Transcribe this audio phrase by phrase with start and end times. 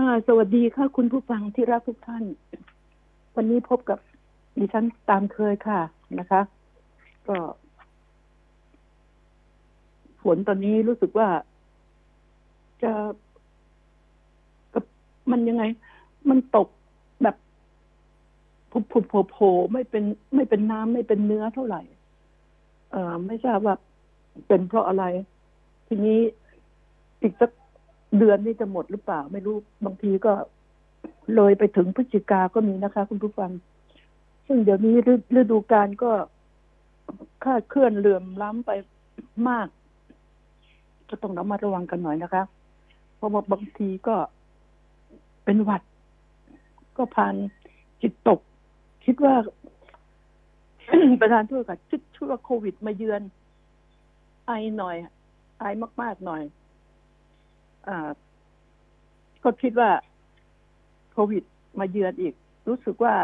[0.00, 2.24] ค่ะ สวัสดีค่ะ คุณผู้ฟังที่รักทุกท่าน
[3.36, 3.98] วันนี้พบกับ
[4.58, 5.80] ดิฉันตามเคยค่ะ
[6.18, 6.40] นะคะ
[7.28, 7.36] ก็
[10.22, 11.28] ฝนตอนนี้รู้สึกว่า
[12.82, 12.92] จะ
[15.30, 15.62] มันยังไง
[16.28, 16.68] มันตก
[17.22, 17.36] แบบ
[18.70, 18.98] ผุผุ
[19.30, 20.04] โผล่ไม่เป็น
[20.34, 21.82] ไม่เป็นน้ำไม่เป็นเนื้อเท่าไหร่
[22.90, 23.74] เอ่อ ไม่ทราบว่า
[24.48, 25.04] เป็นเพราะอะไร
[25.86, 26.18] ทีนี้
[27.22, 27.50] อีกสัก
[28.18, 30.32] เดือนนี้จะหมดหรือเปล่า ไม่รู้บางทีก็
[31.36, 33.50] เลยไปถึงพฤศจิกาก็มีนะคะ คุณผู้ฟัง
[34.46, 34.94] ซึ่งเดี๋ยวนี้
[35.38, 36.10] ฤดูกาลก็
[37.44, 38.70] คาดเคลื่อนเลื่อมล้ำไป
[39.48, 39.68] มาก
[41.08, 42.42] ก็ต้องระมัดระวังกันหน่อยนะคะ
[43.16, 44.16] เพราะว่าบางทีก็
[45.44, 45.82] เป็นหวัด
[46.96, 47.34] ก็ผ่าน
[48.02, 48.40] จิตตก
[49.04, 49.34] คิดว่า
[51.20, 53.22] ประธานโทษค่ะคิดชั่วโควิดมาเยือน
[54.46, 54.96] ไอหน่อย
[55.58, 55.64] ไอ
[56.02, 56.42] มาก ๆ หน่อย
[59.44, 59.90] ก็คิดว่า
[61.12, 61.42] โควิด
[61.78, 62.34] มาเยือนอีก
[62.68, 63.14] รู้สึกว่า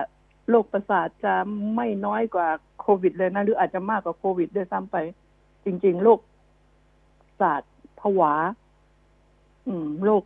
[0.49, 1.35] โรคประสาทจะ
[1.77, 2.49] ไม่น้อยกว่า
[2.81, 4.97] โควิดเลยนะ หรืออาจจะมากกว่าโควิดด้วยซ้ำไป
[5.65, 6.21] จริง ๆ โรค
[7.41, 8.35] ศาสตร์ผวา
[9.67, 10.23] อืมโรค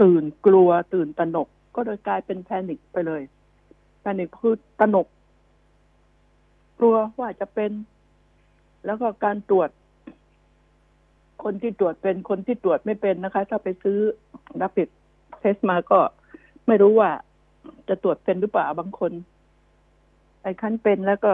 [0.00, 3.22] ตื่นกลัวตื่นตระหนก ก็โดยกลายเป็นแพนิคไปเลย
[4.00, 5.06] แพนิคคือตระหนก
[6.78, 7.70] กลัวว่าจะเป็น
[8.86, 9.70] แล้วก็การตรวจ
[11.42, 13.98] คนที่ตรวจเป็นคนที่ตรวจไม่เป็นนะคะ ถ้าไปซื้อ
[14.60, 14.88] รับผิด
[15.40, 16.00] เทสมาก็
[16.66, 17.10] ไม่รู้ว่า
[17.88, 19.12] จะตรวจเป็นหรือเปล่าบางคน
[20.42, 21.32] ไอ้คันเป็นแล้วก็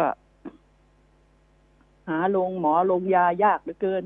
[2.08, 4.04] หาลงหมอลงยายากเหลือเกิน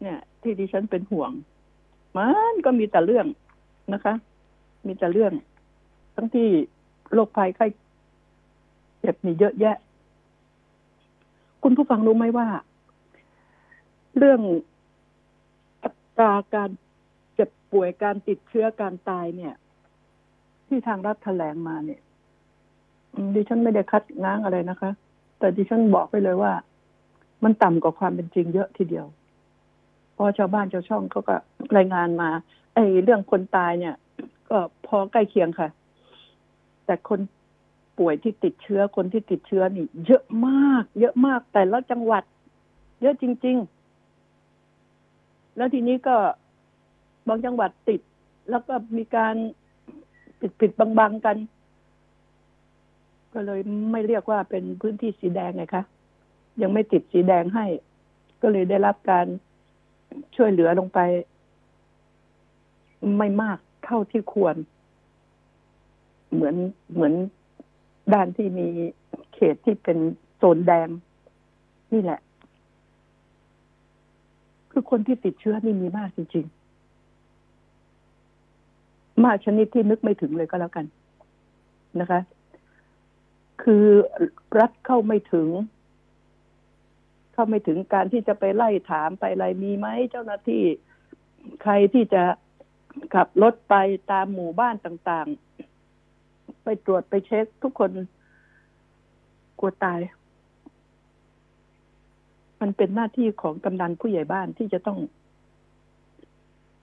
[0.00, 1.30] เนี่ย ที่ดิฉันเป็นห่วง
[2.16, 3.26] มันก็มีแต่เรื่อง
[3.92, 4.14] นะคะ
[4.86, 5.32] มีแต่เรื่อง
[6.14, 6.48] ทั้งที่
[7.12, 7.66] โรคภัยไข้
[9.00, 9.76] เจ็บนี่เยอะแยะ
[11.62, 12.48] คุณผู้ฟังรู้ไหมว่า
[14.18, 14.40] เรื่อง
[16.18, 16.70] ตราการ
[17.34, 19.54] เจ็บป่วยการติดเชื้อการตายเนี่ย
[20.68, 22.00] ที่ทางรัฐแถลงมาเนี่ย
[23.34, 24.90] ดิฉันไม่ได้คัดง้างอะไรนะคะ
[25.38, 26.52] แต่ดิฉันบอกไปเลยว่า
[27.44, 29.06] มันต่ำกว่าความเป็นจริงเยอะทีเดียว
[30.16, 31.36] พอชาวบ้านชาวช่องเขาก็
[31.76, 32.28] รายงานมา
[32.74, 33.94] ไอ้เรื่องคนตายเนี่ย
[34.50, 35.68] ก็พอใกล้เคียงค่ะ
[36.86, 37.20] แต่คน
[37.98, 42.22] ป่วยที่ติดเชื้อคนที่ติดเชื้อนี่ เยอะมาก เยอะมากแต่ละจังหวัด
[43.02, 43.81] เยอะจริง ๆ
[45.56, 46.16] แล้วทีนี้ก็
[47.28, 48.00] บางจังหวัดติด
[48.50, 49.34] แล้วก็มีการ
[50.40, 51.36] ปิดปิดบังๆกัน
[53.34, 53.60] ก็เลย
[53.92, 55.84] ไม่เรียกว่าเป็นพื้นที่สีแดงไงคะ
[56.62, 57.66] ยังไม่ติดสีแดงให้
[58.42, 59.26] ก็เลยได้รับการ
[60.36, 60.98] ช่วยเหลือลงไป
[63.18, 64.56] ไม่มากเท่าที่ควร
[66.32, 66.54] เหมือน
[66.92, 67.14] เหมือน
[68.14, 68.66] ด้านที่มี
[69.34, 69.98] เขตที่เป็น
[70.36, 70.88] โซนแดง
[71.92, 72.20] นี่แหละ
[74.72, 80.86] คือคนที่ติดเชื้อนี่มีมากจริงๆ มากชนิดที่นึกไม่ถึงเลยก็แล้วกัน
[82.00, 82.20] นะคะ
[83.62, 83.86] คือ
[84.58, 85.48] รัฐเข้าไม่ถึง
[87.32, 90.62] เข้าไม่ถึงการที่จะไปไล่ถามไปอะไรมีไหมเจ้าหน้าที่
[91.62, 92.22] ใครที่จะ
[93.14, 93.74] ขับรถไป
[94.12, 97.90] ตามหมู่บ้านต่างๆ ไปตรวจไปเช็คทุกคน
[99.58, 99.98] กลัวตาย
[102.62, 104.98] มันเป็นหน้าที่ของกำนันผู้ใหญ่บ้านที่จะต้อง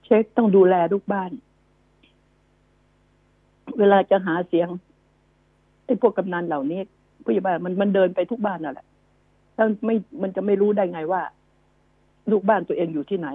[0.04, 1.30] เช็คต้องดูแลลูกบ้าน
[3.78, 4.68] เวลาจะหาเสียง
[5.84, 6.80] ไอ้พวกกำนันเหล่านี้
[7.24, 8.86] ผู้ใหญ่บ้านมันมันเดินไปทุกบ้านนั่นแหละ
[9.56, 11.22] ถ้าไม่มันจะไม่รู้ได้ไงว่า
[12.30, 13.28] ลูกบ้านตัวเองอยู่ที่ไหน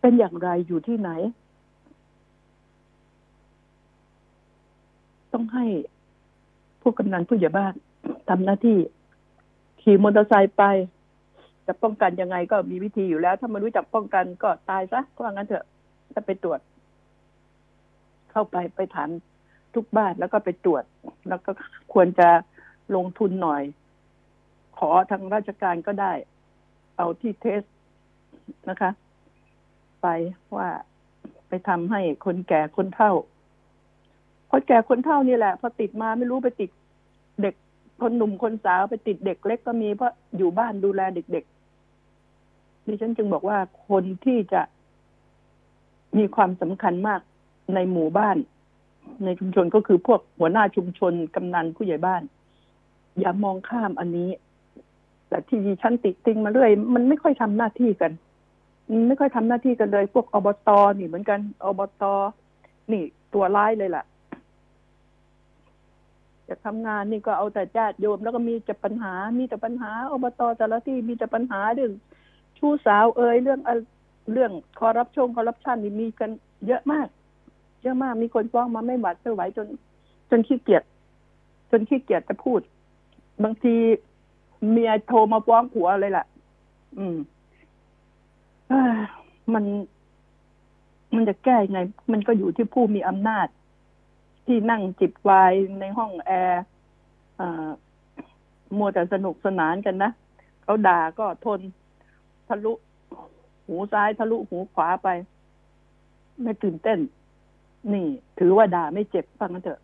[0.00, 1.10] เป็นอย่างไรอยู่ที่ไหน
[5.32, 5.66] ต้องให้
[6.82, 7.72] ผู้กำนันผู้ใหญ่บ้าน
[8.28, 8.78] ทำหน้าที่
[9.80, 10.62] ขี่มอเตอร์ไซค์ไป
[11.66, 15.66] จะป้องกันยังไงก็มีวิธีอยู่แล้ว ถ้าไม่รู้จักป้องกันก็ตายซะก็งั้นเถอะ
[16.12, 16.60] ถ้าไปตรวจ
[18.30, 19.08] เข้าไปไปถาม
[19.74, 20.84] ทุกบ้านแล้วก็ไปตรวจ
[21.28, 21.50] แล้วก็
[21.92, 22.28] ควรจะ
[22.96, 23.62] ลงทุนหน่อย
[24.78, 26.12] ขอทางราชการก็ได้
[26.96, 27.62] เอาที่เทส
[28.68, 28.90] นะคะ
[30.02, 30.06] ไป
[30.56, 30.68] ว่า
[31.48, 33.12] ไปทำให้คนแก่คนเฒ่า
[34.50, 36.70] คนแก่คนเฒ่านี่แหละพอติดมาไม่รู้ไปติด
[37.42, 37.54] เด็ก
[38.02, 41.53] คนหนุ่มคนสาวไปติดเด็กเล็กก็มีเพราะอยู่บ้านดูแลเด็กๆ
[42.86, 43.58] ดิฉันจึงบอกว่า
[43.88, 44.62] คนที่จะ
[46.18, 47.20] มีความสำคัญมาก
[47.74, 48.36] ในหมู่บ้าน
[49.24, 52.22] ในชุมชนก็คือพวกหัวหน้าชุมชนกำนันผู้ใหญ่บ้าน
[53.20, 54.30] อย่ามองข้ามอันนี้
[55.28, 58.12] แต่ที่ดิฉันติดติงมาเรื่อยมันไม่ค่อยทำหน้าที่กัน
[59.08, 62.04] ไม่ค่อยทำหน้าที่กันเลย พวกอบตนี่เหมือนกันอบต
[62.92, 63.02] นี่
[63.34, 64.04] ตัวร้ายเลยล่ะ
[66.48, 71.92] จะทำงานนี่ก็เอาแต่ญาติโยมแล้วก็มีแต่ปัญหา มีแต่ปัญหาอบตแต่ละที่มีแต่ปัญหาเรื่อง
[72.64, 73.60] ชู้สาวเอ่ยเรื่อง
[74.32, 76.30] เรื่องคอร์รัปชันคอร์รัปชันนี่มีกัน
[76.66, 77.08] เยอะมาก
[77.82, 79.66] เยอะมากมีคนฟ้องมาไม่หวัดไม่ไหวจน
[80.30, 80.82] จนขี้เกียจ
[81.70, 82.60] จนขี้เกียจจะพูด
[83.42, 83.74] บางที
[84.70, 86.26] เมียโทรมาฟ้องผัวเลยแหละ
[86.98, 87.16] อืม
[88.70, 88.72] อ
[89.54, 89.64] มัน
[91.14, 91.80] มันจะแก้ยังไง
[92.12, 93.46] มันก็อยู่ที่ผู้มีอำนาจ
[94.46, 96.62] ที่นั่งจิบวน์ในห้องแอร์
[97.40, 97.48] อ่
[98.78, 100.10] มัวแต่สนุกสนานกันนะ
[100.62, 101.60] เขาด่าก็ทน
[102.48, 102.72] ทะลุ
[103.66, 105.08] หูซ้ายทะลุหูขวาไป
[106.42, 106.98] ไม่ตื่นเต้น
[107.92, 108.06] นี่
[108.38, 109.80] ถือว่าด่าไม่เจ็บฟังกันเถอะ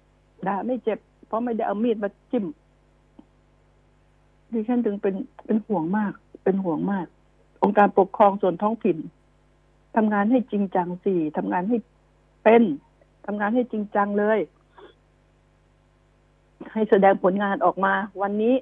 [0.49, 2.45] ด่าไม่เจ็บ เพราะไม่ได้เอามีดมาจิ้ม
[4.53, 5.15] ดิฉันถึงเป็น
[5.47, 6.13] เป็นห่วงมาก
[6.45, 7.07] เป็นห่วงมาก
[7.63, 8.99] องค์การปกครองส่วนท้องถิ่น
[9.97, 11.77] ทำงานให้จริงจังสิทำงานให้
[12.45, 12.63] เป็น
[13.27, 14.39] ทำงานให้จริงจังเลย
[16.73, 17.93] ให้แสดงผลงานออกมา
[18.23, 18.55] วันนี้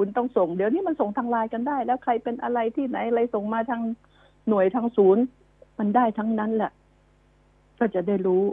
[0.00, 3.82] คุณต้องส่งเดี๋ยวนี้มันส่งทางไลน์กันได้ แล้วใครเป็นอะไรที่ไหนอะไรส่งมาทาง
[4.48, 5.22] หน่วยทางศูนย์
[5.78, 6.72] มันได้ทั้งนั้นแหละ
[7.78, 8.44] ก็จะได้รู้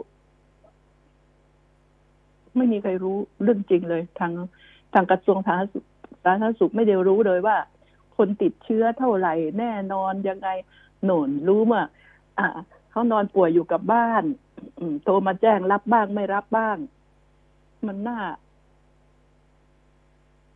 [2.56, 4.32] ไม่มีใครรู้เรื่องจริงเลย ทาง
[4.94, 5.56] ทางกระทรวงสา
[6.24, 7.56] ธารณสุขไม่ได้รู้เลยว่า
[8.16, 10.48] คนติดเชื้อเท่าไหร่ แน่นอนยังไง
[11.04, 11.82] หนนรู้มา
[12.38, 12.48] อ่า
[12.90, 14.24] เขานอนป่วยอยู่กับบ้าน
[15.04, 16.76] โทรมาแจ้งรับบ้างไม่รับบ้าง
[17.86, 18.20] มันน่า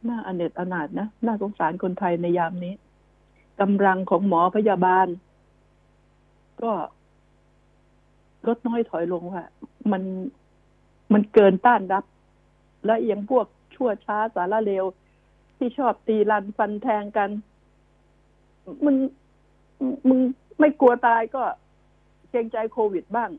[0.09, 2.75] น่าอเนจอนาถนะน่าสงสารคนไทยในยามนี้
[3.61, 5.07] กำลังของหมอพยาบาล
[6.63, 6.73] ก็
[8.47, 9.49] ลดน้อยถอยลงค่ะ
[9.93, 10.03] มัน
[11.13, 12.05] มันเกินต้านรับ
[12.87, 14.85] และยังพวกชั่วช้าสาระเลว
[15.57, 17.31] ที่ชอบตีรันฟันแทงกัน
[18.85, 18.97] มึง
[20.09, 20.21] มึง
[20.61, 21.43] ไม่กลัวตายก็
[22.31, 23.31] เกรงใจโควิดบ้าง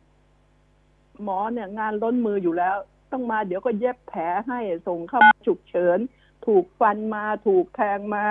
[1.23, 2.77] หมอเนี่ยงานล้นมืออยู่แล้ว
[3.11, 5.99] ต้องมาเดี๋ยวก็เย็บแผลให้ส่งเข้าฉุกเฉิน
[6.47, 8.23] ถูกฟันมาถูกแทงมา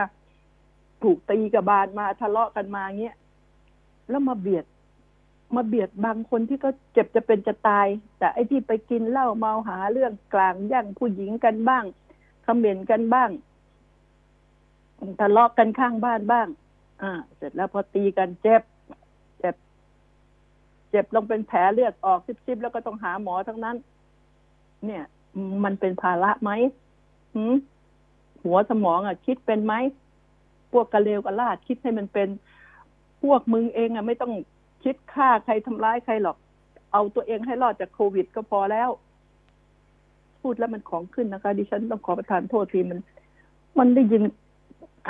[1.02, 3.16] ถูกตีกระบาลมาทะเลาะกันมาเงี้ย
[4.10, 4.64] แล้วมาเบียด
[5.56, 7.86] มาเบียดบางคนที่ก็เจ็บจะเป็นจะตาย
[8.18, 11.84] แต่ไอ้ที่ไปกินเหล้าเมาหาเรื่องกลางย่างผู้หญิงกันบ้าง
[12.46, 13.30] คอมเมนต์กันบ้าง
[15.20, 16.48] ทะเลาะกันข้างบ้านบ้าง
[17.02, 18.62] อ่า เสร็จแล้วพอตีกันเจ็บ
[19.38, 19.54] เจ็บ
[20.90, 23.76] เจ็บลงเป็นแผลเลือดออกซิบๆแล้วก็ต้องหาหมอทั้งนั้น
[24.86, 25.04] เนี่ย
[25.64, 26.50] มันเป็นภาระไหม
[27.34, 27.54] หืม
[28.44, 29.74] หัวสมองอะ คิดเป็นไหม
[30.72, 32.28] พวกกระเลวกระลาดคิดให้มันเป็น
[33.22, 34.32] พวกมึงเองอะ ไม่ต้อง
[34.84, 36.36] คิดฆ่าใครทำร้ายใครหรอก
[36.92, 38.90] เอาตัวเองให้รอดจากโควิดก็พอแล้ว
[40.40, 42.98] พูดแล้วมันของขึ้นนะคะ ดิฉันต้องขอประทานโทษทีมัน
[43.78, 44.22] มันได้ยิน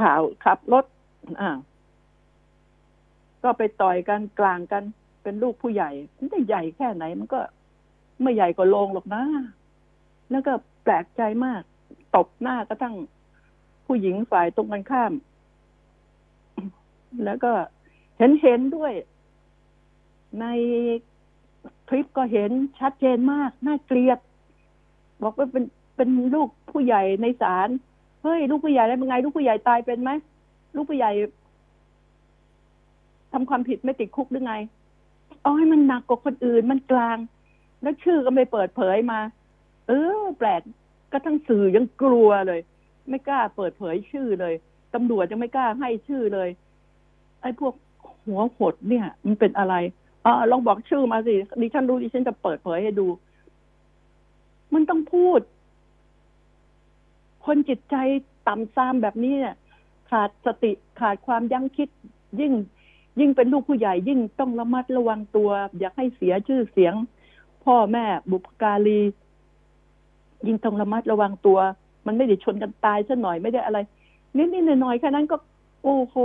[0.00, 0.85] ข่าวขับรถ
[1.41, 1.50] อ่า
[3.43, 4.82] ก็ไปต่อยกันกลางกัน
[5.23, 7.41] เป็นลูกผู้ใหญ่ มันจะใหญ่แค่ไหน มันก็
[8.23, 9.23] ไม่ใหญ่กว่าโลงหรอกนะ
[10.31, 11.62] แล้วก็แปลกใจมาก
[12.17, 12.94] ตบหน้ากระทั่ง
[13.91, 15.13] ผู้หญิงฝ่ายตรงกันข้าม
[17.25, 17.53] แล้วก็
[18.19, 18.93] เห็นเห็นด้วย
[20.41, 20.47] ใน
[21.89, 22.51] คลิปก็เห็น
[22.81, 24.19] ชัดเจนมาก น่าเกลียด
[25.23, 25.65] บอกว่าเป็น
[25.97, 27.69] เป็นลูกผู้ใหญ่ในศาล
[28.23, 30.11] เฮ้ย ลูกผู้ใหญ่ได้เป็นไง ลูกผู้ใหญ่ตายเป็นไหม
[30.75, 31.11] ลูกผู้ใหญ่
[33.33, 34.55] ทำความผิดไม่ติดคุกหรือไง
[35.43, 37.19] เอาให้มันหนักกว่าคนอื่นมันกลาง
[37.83, 39.21] แล้วชื่อก็ไม่เปิดเผยมา
[39.89, 40.61] เออ แปลก
[41.13, 42.61] ก็ทั้งสื่อยังกลัวเลย
[43.11, 44.55] ไม่กล้าเปิดเผยชื่อเลย
[44.95, 46.49] ตำรวจยังไม่กล้าให้ชื่อเลย
[47.43, 47.75] ไอ้พวก
[48.27, 49.75] หัวหดเนี่ย มันเป็นอะไร
[50.25, 53.07] อ่าลองบอกชื่อมาสิดิฉันรู้ดิฉันจะเปิดเผยให้ดู
[54.75, 55.41] มันต้องพูด
[57.46, 57.96] คนจิตใจ
[58.49, 59.56] ต่ำซามแบบนี้เนี่ย
[60.11, 61.89] ขาดสติขาดความยั้งคิด
[62.41, 62.53] ยิ่ง
[63.20, 66.94] ยิ่งเป็นลูกผู้ใหญ่ ยิ่งต้องระมัดระวังตัว อยากให้เสียชื่อเสียง
[67.65, 69.01] พ่อแม่บุพการี
[70.46, 71.58] ยิ่งต้องระมัดระวังตัว
[72.07, 73.79] มันไม่ได้ชนกันตายซะหน่อยไม่ได้อะไร
[74.37, 75.37] นิดๆหน่อยๆแค่นั้นก็
[75.83, 76.17] โอ้โห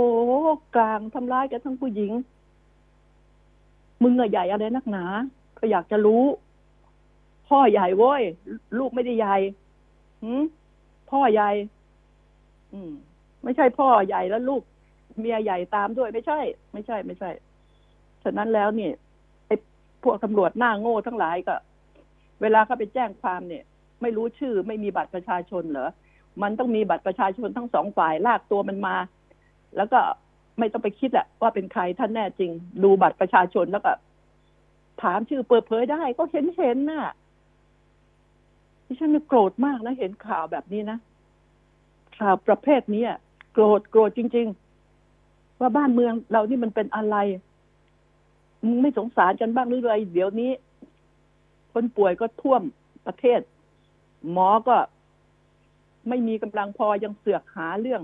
[0.76, 2.12] กลางทำร้ายกันทั้งผู้หญิง
[4.02, 5.04] มึงอะใหญ่อะไรนักหนา
[5.58, 6.24] ก็อยากจะรู้
[7.48, 8.22] พ่อใหญ่โว้ย
[8.78, 9.36] ลูกไม่ได้ใหญ่
[10.22, 10.42] หืม
[11.10, 11.50] พ่อใหญ่
[12.72, 12.90] อืม
[13.44, 14.62] ไม่ใช่พ่อใหญ่แล้วลูก
[15.18, 16.40] เมียใหญ่ตามด้วยไม่ใช่
[16.72, 17.30] ไม่ใช่ไม่ใช่
[18.24, 18.92] ฉะนั้นแล้วเนี่ย
[19.46, 19.56] ไอ้
[20.02, 21.56] พวกตำรวจหน้าโง่ทั้งหลายก็
[22.42, 23.64] เวลาเขาไปแจ้งความเนี่ย
[24.02, 25.90] ไม่รู้ชื่อ ไม่มีบัตรประชาชนเหรอ
[26.42, 28.96] มันต้องมีบัตรประชาชนทั้งสองฝ่ายลากตัวมันมา
[29.76, 30.00] แล้วก็
[30.58, 32.50] ไม่ต้องไปคิดอะว่าเป็นใครท่านแน่จริง
[32.84, 33.92] ดูบัตรประชาชนแล้วก็
[35.02, 37.04] ถามชื่อเปิดเผยได้ ก็เห็นเห็นน่ะ
[38.84, 40.98] ที่ฉันโกรธมากนะ เห็นข่าวแบบนี้นะ
[42.18, 43.04] ข่าวประเภทนี้
[43.52, 44.46] โกรธโกรธจริง
[45.02, 47.16] ๆ ว่าบ้านเมืองเรานี่มันเป็นอะไร
[48.66, 50.50] มึงไม่สงสารกันบ้างหรือไรเดี๋ยวนี้
[51.72, 52.62] คนป่วยก็ท่วม
[53.06, 53.40] ประเทศ
[54.32, 54.76] หมอก็
[56.08, 58.02] ไม่มีกำลังพอยังเสือกหาเรื่อง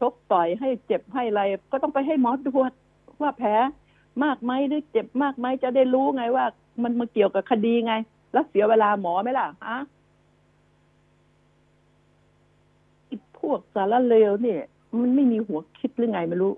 [0.00, 1.42] ชกต่อยให้เจ็บให้อะไร
[1.72, 2.72] ก็ต้องไปให้หมอตรวจ
[3.22, 3.50] ว่าแผล
[4.24, 6.44] มากไหมหรือเจ็บมากไหมจะได้รู้ไงว่า
[6.82, 7.94] มันมาเกี่ยวกับคดีไง
[8.32, 9.78] แล้วเสียเวลาหมอไหมล่ะฮะ
[13.38, 14.60] พวกสารเลวเนี่ย
[15.00, 16.52] มันไม่มีหัวคิดหรือไงไม่รู้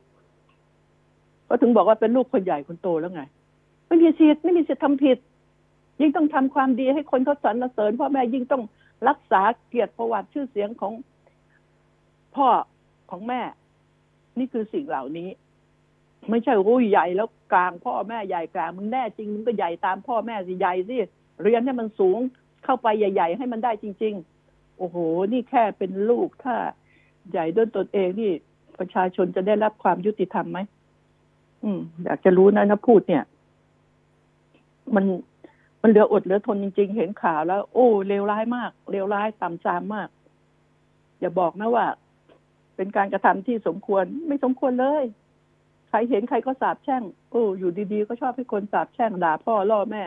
[1.48, 3.22] ก็ถึงบอกว่าเป็นลูกคนใหญ่คนโตแล้วไง
[3.86, 5.18] ไม่มีสิทธิ์ไม่มีสิทธิ์ทำผิด
[6.00, 8.62] ยิ่งต้องทำความดีให้คนเขาสรรเสริญพ่อแม่ยิ่งต้อง
[9.08, 10.92] รักษาเกียรติประวัติชื่อเสียงของ
[12.36, 12.48] พ่อ
[13.10, 13.40] ของแม่
[14.38, 15.28] นี่คือสิ่งเหล่านี้
[16.30, 20.96] ไม่ใช่โอ้ยใหญ่แล้วกลางพ่อแม่ใหญ่กลางมึงแน่จริงมึงก็ใหญ่ตามพ่อแม่สิใหญ่สิ
[21.42, 22.18] เรียนให้มันสูง
[22.64, 24.14] เข้าไปใหญ่ ๆ ให้มันได้จริง
[24.46, 24.96] ๆ โอ้โห
[25.32, 26.54] นี่แค่เป็นลูกถ้า
[27.30, 28.30] ใหญ่ด้วยตนเองนี่
[28.78, 30.58] ประชาชนจะได้รับความยุติธรรมไหม
[31.64, 33.24] อืม อยากจะรู้นะนะพูดเนี่ย
[34.94, 35.04] มัน
[35.82, 40.08] มันเหลืออดเหลือทนจริง ๆ เห็นข่าวแล้ว โอ้เลวร้ายมากเลวร้ายต่ำซามมาก
[41.20, 41.86] อย่าบอกนะว่า
[42.76, 45.04] เป็นการกระทำที่สมควรไม่สมควรเลย
[45.88, 50.02] ใครเห็นใครก็สาบแช่ง โอ้อยู่ดีๆ ก็ชอบให้คนสาบแช่งด่าพ่อล่อแม่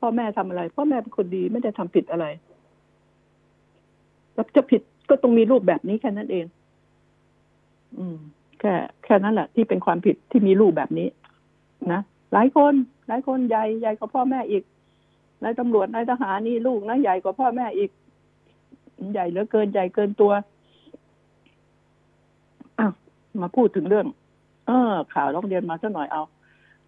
[0.00, 2.26] พ่อแม่ทำอะไร พ่อแม่เป็นคนดีไม่ได้ทำผิดอะไร
[4.34, 6.46] แล้วจะผิดก็ต้องมีรูปแบบนี้แค่นั้นเอง
[7.98, 8.16] อืม
[8.60, 8.74] แค่
[9.04, 11.08] แค่นั้นแหละที่เป็นความผิดที่มีรูปแบบนี้
[11.92, 12.00] นะ
[12.32, 12.74] หลายคน
[13.08, 14.62] หลายคนใหญ่ใหญ่กว่าพ่อแม่อีก
[15.42, 17.90] นายตำรวจนายทหารนี่ลูกนะใหญ่กว่าพ่อแม่อีก
[19.12, 20.32] ใหญ่เหลือเกินใหญ่เกินตัว
[22.78, 22.86] อะ
[23.42, 24.06] มาพูดถึงเรื่อง
[24.66, 26.22] เออ ข่าวร้องเรียนมาสักหน่อยเอา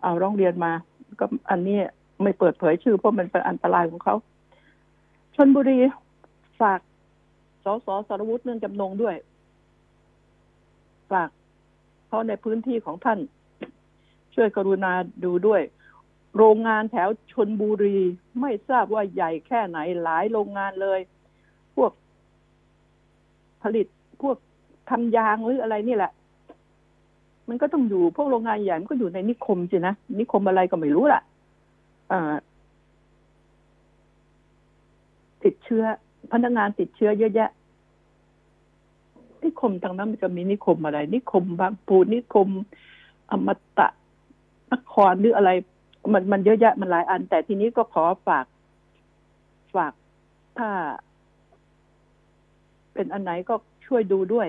[0.03, 0.73] เอาร้องเรียนมา
[1.21, 1.79] ก็อันนี้
[2.23, 4.15] ไม่เปิดเผยชื่อเพราะมันเป็นอันตรายของเขา
[5.37, 5.79] ชนบุรี
[6.61, 6.81] ฝาก
[7.65, 9.17] สสสรวุฒิเนื่องจำนงด้วย
[11.13, 11.29] ฝาก
[12.07, 13.19] เพราะในพื้นที่ของท่าน
[14.35, 14.93] ช่วยกรุณา
[15.25, 15.63] ดูด้วย
[16.37, 17.99] โรงงานแถวชนบุรี
[18.41, 21.01] ไม่ทราบว่าใหญ่แค่ไหนหลายโรงงานเลย
[21.77, 21.93] พวก
[23.63, 23.87] ผลิต
[24.23, 24.37] พวก
[24.91, 26.13] ทำยางหรืออะไรนี่แหละ
[27.49, 31.21] มันก็ต้องอยู่พวกโรงงานใหญ่มันก็อยู่ในนิคมสินะนิคมอะไรก็ไม่รู้ล่ะ
[35.45, 35.85] ติดเชื้อ
[36.33, 37.51] พนักงานติดเชื้อเยอะแยะ
[39.43, 42.49] นิคมทางนั้นมันจะมีนิคมอะไร นิคมบางปูนิคม
[43.31, 43.89] อมตะ
[44.73, 45.51] นครหรืออะไร
[46.13, 48.47] มันมันเยอะแยะมันหลายอัน แต่ทีนี้ก็ขอฝาก
[49.75, 49.93] ฝาก
[50.59, 50.71] ถ้า
[52.95, 53.55] เป็นอันไหนก็
[53.87, 54.49] ช่วยดูด้วย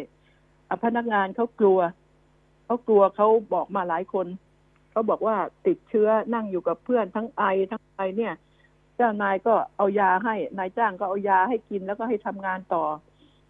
[0.84, 1.80] พนักงานเขากลัว
[2.66, 4.28] เขากลัวเขาบอกมาหลายคน
[4.92, 8.34] เขาบอกว่าติดเชื้อนั่งอยู่กับเพื่อนทั้งไอทั้งไอเนี่ย
[8.96, 12.84] เจ้านายก็เอายาให้นายจ้างก็เอายาให้กินแล้วก็ให้ทำงานต่อ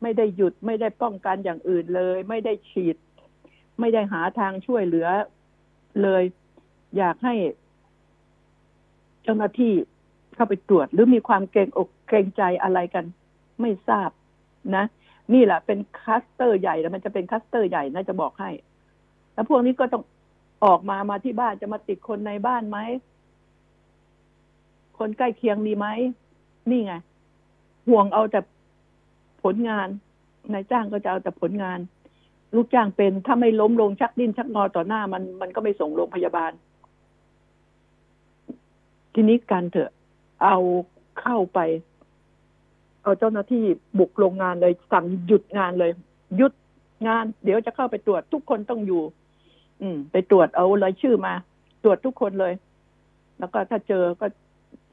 [0.01, 2.97] ไม่ได้หยุดไม่ได้ป้องกันอย่างอื่นเลย ไม่ได้ฉีด
[3.79, 5.07] ไม่ได้หาทางช่วยเหลือ
[6.01, 6.23] เลย
[6.97, 7.35] อยากให้
[9.23, 9.73] เจ้าหน้าที่
[10.35, 13.05] เข้าไปตรวจ หรือมีความเกรงอกเกรงใจอะไรกัน
[13.61, 14.09] ไม่ทราบ
[14.75, 14.85] นะ
[15.33, 18.49] นี่แหละเป็นคลัสเตอร์ใหญ่แล้วมันจะเป็นคลัสเตอร์ใหญ่นะจะบอกให้
[19.33, 20.03] แล้วพวกนี้ก็ต้อง
[20.65, 22.77] ออกมามาที่บ้านจะมาติดคนในบ้านไหม
[24.97, 25.87] คนใกล้เคียงมีไหม
[26.69, 26.93] นี่ไง
[27.87, 28.39] ห่วงเอาแต่
[29.43, 29.87] ผลงาน
[30.53, 31.79] นายจ้างก็จะเอาแต่ผลงาน
[32.55, 36.51] ลูกจ้างเป็นถ้าไม่ล้มลงชักดิ้นชักงอต่อหน้ามันมันก็ไม่ส่งโรงพยาบาล
[39.13, 39.91] ทีนี้การเถอะ
[40.43, 40.57] เอา
[41.21, 41.59] เข้าไป
[43.03, 43.63] เอาเจ้าหน้าที่
[43.99, 45.91] บุกโรงงานเลยสั่งหยุดงานเลย
[46.37, 46.53] หยุด
[47.07, 49.03] งาน เดี๋ยวจะเข้าไปตรวจทุกคนต้องอยู่
[49.81, 51.33] อืม ไปตรวจเอารายชื่อมา
[51.83, 52.53] ตรวจทุกคนเลย
[53.39, 54.27] แล้วก็ถ้าเจอก็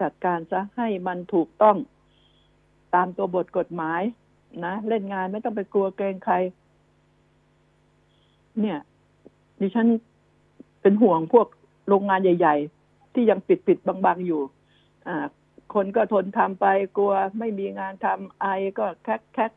[0.00, 1.76] จัดการซะให้มันถูกต้อง
[2.94, 4.02] ตามตัวบทกฎหมาย
[4.64, 6.34] นะเล่นงานไม่ต้องไปกลัวเกรงใคร
[8.60, 8.78] เนี่ย
[9.60, 9.86] ดิฉัน
[10.82, 11.46] เป็นห่วงพวก
[11.88, 12.77] โรงงานใหญ่ ๆ
[13.18, 14.42] ที่ยังปิดปิดบางๆอยู่
[15.08, 15.10] อ
[15.74, 18.46] คนก็ทนทำไปกลัวไม่มีงานทำไอ
[18.78, 19.52] ก็แคกแคก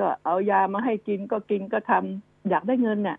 [0.00, 3.18] ก็เอายามาให้กินก็กินก็ทำอยากได้เงินเนี่ย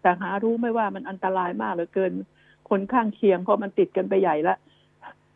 [0.00, 2.12] แต่หารู้ไม่ว่ามันอันตรายมากเหลือเกิน
[2.70, 4.56] คนข้างเคียงเพอมันติดกันไปใหญ่ละ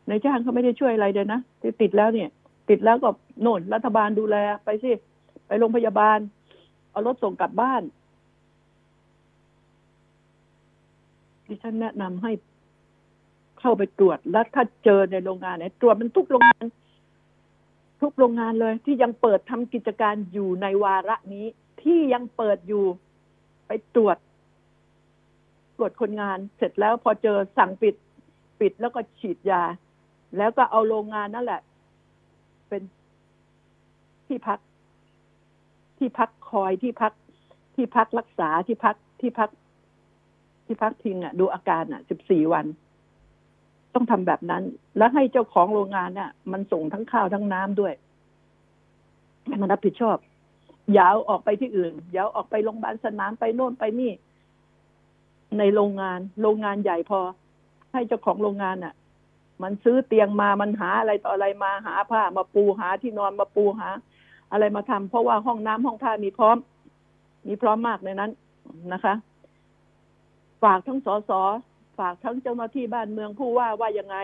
[0.08, 2.30] ในจ้างเขาไม่ได้ช่วยอะไรเลยนะที่ติดแล้วเนี่ย
[2.70, 4.92] ติดแล้วก็โน่นรัฐบาลดูแลไปสิ
[5.46, 6.18] ไปโรงพยาบาล
[6.90, 7.82] เอารถส่งกลับบ้าน
[11.48, 12.32] ดิฉันแนะนำให้
[13.60, 16.64] เข้าไปตรวจแล้วถ้าเจอในโรงงานเนี่ยตรวจมันทุกโรงงาน
[18.02, 21.46] ทุกโรงงานเลย ที่ยังเปิดทำกิจการอยู่ในวาระนี้
[21.82, 22.84] ที่ยังเปิดอยู่
[23.66, 24.16] ไปตรวจ
[25.76, 27.94] ตรวจคนงาน เสร็จแล้วพอเจอสั่งปิด
[28.60, 29.62] ปิดแล้วก็ฉีดยา
[30.36, 31.60] แล้วก็เอาโรงงานนั่นแหละ
[32.68, 32.82] เป็น
[34.26, 34.58] ที่พัก
[35.98, 37.12] ที่พักคอยที่พัก
[37.74, 39.50] ที่พักรักษาที่พักที่พัก
[40.68, 42.66] ที่พักทิ้งอะ ดูอาการอะสิบสี่วัน
[43.94, 44.62] ต้องทำแบบนั้น
[44.98, 47.94] แล้วให้เจ้าของโรงงานเนี่ยมันส่งทั้งข้าวทั้งน้ำด้วย
[49.46, 50.16] ให้มันรับผิดชอบ
[50.98, 54.12] ยาวออกไปที่อื่นยาวออกไปโรงพยาบาลสนามไปโน่นไปนี่
[55.58, 57.20] ในโรงงาน โรงงานใหญ่พอ
[57.92, 58.94] ให้เจ้าของโรงงานอะ
[59.62, 63.88] มันซื้อเตียงมามันหาอะไรต่ออะไรมาหาผ้ามาปูหาที่นอนมาปูหา
[64.52, 66.56] อะไรมาทำเพราะว่าห้องน้ำห้องท่ามีพร้อม
[67.48, 68.30] มีพร้อมมากในนั้น
[68.92, 69.14] นะคะ
[70.62, 71.32] ฝากทั้งสส
[71.98, 74.16] ฝากทั้งเจ้าหน้าที่บ้านเมืองผู้ว่าว่ายังไง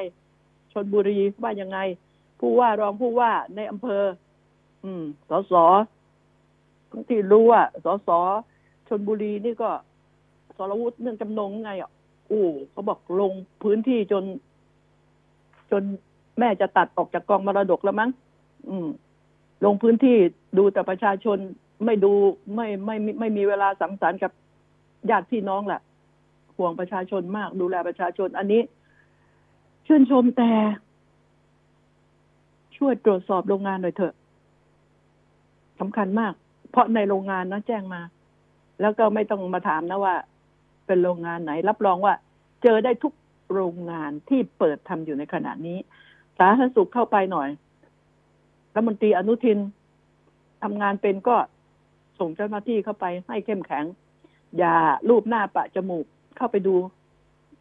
[0.73, 1.79] ชนบุรีว่ายังไง
[2.41, 4.05] ผู้ว่ารองผู้ว่าในอำเภอ
[4.85, 5.55] อืมสส
[7.09, 8.11] ที่รู้ว่าสส
[8.89, 9.71] ชนบุรีนี่ก็
[10.57, 11.91] สรวุฒิเนื่องจำนงไงอะ
[12.29, 14.25] โอ้เขาบอกลงพื้นที่จน
[15.71, 15.83] จน
[16.39, 18.11] แม่จะตัดออกจากกองมรดกแล้วมั้ง
[18.69, 18.89] อืม
[19.65, 20.17] ลงพื้นที่
[20.59, 21.39] ดูแต่ประชาชน
[21.85, 22.13] ไม่ดู
[22.55, 24.33] ไม่ไม่ไม่ไม่มีเวลาสังสรรค์กับ
[25.11, 25.81] ญาติพี่น้องแหละ
[26.57, 28.63] ห่วงประชาชนมาก ดูแลประชาชน อันนี้
[29.87, 30.51] ชื่นชมแต่
[32.77, 34.15] ช่วยตรวจสอบโรงงานหน่อยเถอะ
[35.81, 36.33] สำคัญมาก
[36.71, 38.01] เพราะในโรงงานนะแจ้งมา
[38.81, 40.15] แล้วก็ไม่ต้องมาถามนะว่า
[40.87, 42.15] เป็นโรงงานไหน รับรองว่า
[42.63, 43.13] เจอได้ทุก
[43.53, 45.79] โรงงานที่เปิดทำอยู่ในขณะนี้
[46.39, 47.49] สาธารณสุขเข้าไปหน่อย
[48.75, 49.59] รัฐมนตรีอนุทิน
[50.63, 51.37] ทำงานเป็นก็
[52.19, 53.85] ส่งเจ้าหน้าที่เข้าไปให้เข้มแข็ง
[54.59, 54.77] อย่า
[55.09, 56.07] รูปหน้าปะจมูก
[56.37, 56.77] เข้าไปดู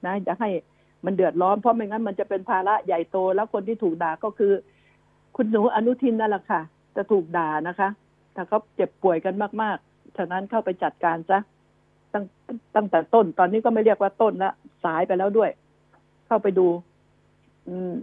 [0.06, 0.50] นะอย่าให้
[1.06, 4.54] มันเดือดร้อนเพราะไม่งั้นมันจะเป็นภาระใหญ่โต แล้วคนที่ถูกด่าก็คือ
[5.36, 6.62] คุณหนูอนุทินนั่นแหละค่ะ
[6.96, 7.90] จะถูกด่านะคะ
[8.36, 11.40] ถ้าเขาเจ็บป่วยกันมากๆ ฉะนั้นเข้าไปจัดการซะ
[12.14, 12.24] ตั้ง
[12.76, 14.52] ตั้งแต่ต้น ตอนนี้ก็ไม่เรียกว่าต้นละ
[14.84, 15.50] สายไปแล้วด้วย
[16.28, 16.68] เข้าไปดู
[17.68, 17.94] อืม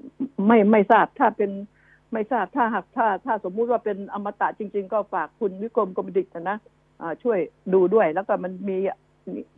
[0.46, 1.50] ไม่ไม่ทราบถ้าเป็น
[2.12, 6.58] ไม่ทราบถ้าหากถ้า ถ้าสมมุติว่าเป็นอมตะจริง ๆ ก็ฝากคุณวิกรมกรมดิษฐ์นะ
[7.22, 7.38] ช่วย
[7.74, 8.76] ดูด้วย แล้วก็มันมี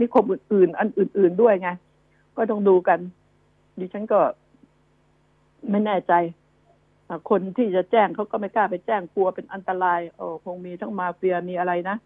[0.00, 1.70] นิคมอื่นๆ อันอื่น ๆด้วยไง
[2.36, 2.98] ก็ต้องดูกัน
[3.78, 4.20] ดิฉันก็
[5.70, 6.12] ไม่แน่ใจ
[7.30, 11.96] คนที่จะแจ้งเขาก็ไม่กล้าไปแจ้งกลัวเป็นอันตรายโอ้คงมีทั้งมาเฟียมีอะไรนะ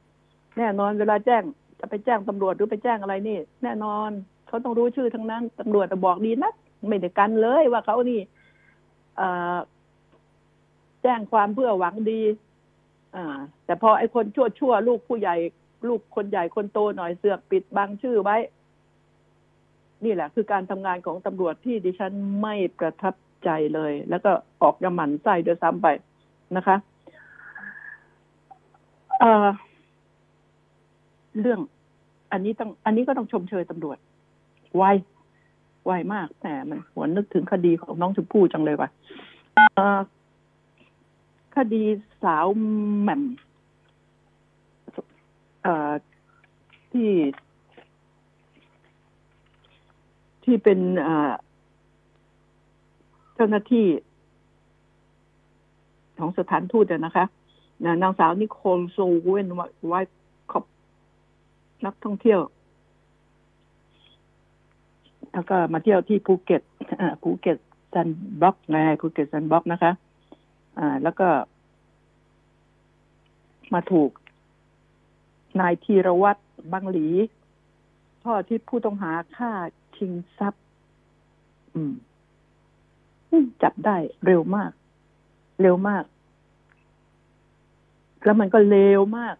[0.58, 1.42] แน่นอนเวลาแจ้ง
[1.78, 4.10] จะไปแจ้งตำรวจหรือไปแจ้งอะไรนี่ แน่นอน
[4.48, 6.52] เขาต้องรู้ชื่อทั้งนั้นตำรวจจะบอกดีนะ
[6.88, 8.20] ไม่ได้กันเลยว่าเขานี่
[11.02, 12.20] แจ้งความเพื่อหวังดี
[13.14, 15.36] อ่า แต่พอไอ้คนชั่วชั่วลูกผู้ใหญ่
[15.88, 18.36] ลูกคนใหญ่คนโตหน่อยเสือกปิดบังชื่อไว้
[20.04, 22.12] นี่แหละ คือการทำงานของตำรวจที่ดิฉัน
[22.42, 24.30] ไม่ประทับใจเลย แล้วก็
[24.62, 25.86] ออกยาหมันไส้โดยซ้ำไป
[26.56, 26.76] นะคะ
[29.20, 31.60] เเรื่อง
[32.32, 33.98] อันนี้ต้อง อันนี้ก็ต้องชมเชยตำรวจ
[34.76, 34.82] ไว
[35.86, 38.88] ไวมากแต่มันหัวนึกถึงคดีของน้องชมพู่จังเลยว่ะ
[41.56, 41.82] คดี
[42.22, 42.46] สาว
[43.02, 43.22] แหม่ม
[46.92, 47.12] ที่
[50.44, 50.78] ที่เป็น
[53.34, 53.86] เจ้าหน้าที่
[56.18, 57.24] ของสถานทูตนะคะ
[58.02, 59.46] นางสาวนิโคลโซเวน
[59.86, 59.94] ไว
[60.50, 60.64] คอป
[61.84, 62.40] นักท่องเที่ยว
[65.32, 66.62] แล้วก็มาเที่ยวที่ภูเก็ต
[67.22, 67.58] ภูเก็ต
[67.94, 69.92] Sandbox ไงภูเก็ต Sandbox นะคะ
[70.78, 71.28] อ่า แล้วก็
[73.74, 74.10] มาถูก
[75.60, 76.40] นายธีรวัตร
[76.72, 77.08] บังหลี
[78.22, 79.52] พ่อที่ผู้ต้องหาฆ่า
[79.96, 80.64] ชิงทรัพย์
[83.62, 84.70] จับได้เร็วมาก
[85.62, 86.04] เร็วมาก
[88.24, 89.36] แล้วมันก็เร็วมาก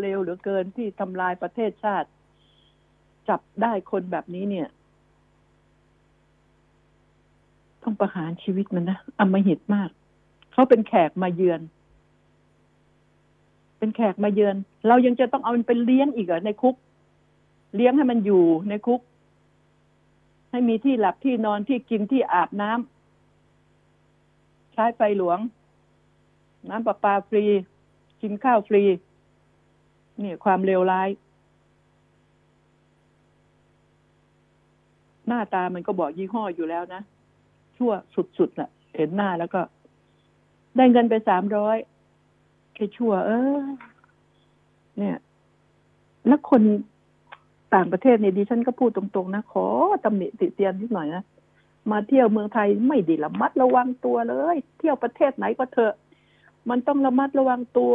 [0.00, 2.08] เร็วเหลือเกินที่ทำลายประเทศชาติ
[3.28, 4.68] จับได้คนแบบนี้เนี่ย
[7.82, 9.90] ต้องประหารชีวิตมันนะอมหิตมาก
[10.52, 11.60] เขาเป็นแขกมาเยือน
[13.78, 14.56] เป็นแขกมาเยือน
[14.88, 16.74] เรายังจะต้องเอามันไปเลี้ยงอีกเหรอในคุก
[17.74, 19.00] เลี้ยงให้มันอยู่ในคุก
[20.50, 25.38] ให้มีที่หลับที่นอนที่กินที่อาบน้ำใช้ไฟหลวง
[26.68, 27.44] น้ำประปาฟรี
[28.22, 28.82] กินข้าวฟรี
[30.22, 31.08] นี่ความเลวร้าย
[35.28, 37.02] หน้าตามันก็บอกยี่ห้ออยู่แล้วนะ
[37.76, 37.92] ชั่ว
[38.38, 39.60] สุดๆแหละเห็นหน้าแล้วก็
[40.76, 41.76] ได้เงินไปสามร้อย
[42.76, 43.62] แค่ชั่ว เออ
[44.98, 45.18] เนี่ย
[46.26, 46.62] แล้วคน
[47.74, 49.66] ต่างประเทศเนี่ยดิฉันก็พูดตรงๆนะขอ
[50.04, 51.24] ตำหนิติเตียนนิดหน่อยนะ
[51.90, 55.94] มาเที่ยวเมืองไทยไม่ดีระมัดระวังตัวเลย เที่ยวประเทศไหนก็เถอะ
[56.70, 57.94] มันต้องระมัดระวังตัว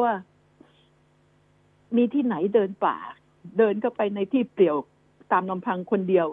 [1.95, 2.97] มีที่ไหนเดินป่า
[3.57, 4.77] เดินเข้าไปในที่เปลี่ยว
[5.31, 6.27] ตามลำพังคนเดียว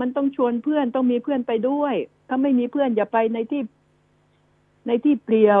[0.00, 1.94] มันต้องชวนเพื่อนต้องมีเพื่อนไปด้วย
[2.28, 3.62] ถ้าไม่มีเพื่อนอย่าไปในที่
[4.86, 5.60] ในที่เปลี่ยว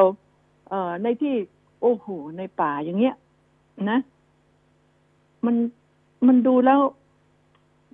[0.68, 1.34] เอ่อในที่
[1.82, 2.06] โอ้โห
[2.38, 3.14] ในป่าอย่างเงี้ย
[3.90, 3.98] นะ
[5.46, 5.56] มัน
[6.26, 6.80] มันดูแล้ว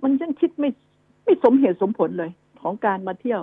[0.03, 0.69] มันยังคิดไม่
[1.23, 3.41] ไม่สมเหตุสมผลเลย ของการมาเที่ยว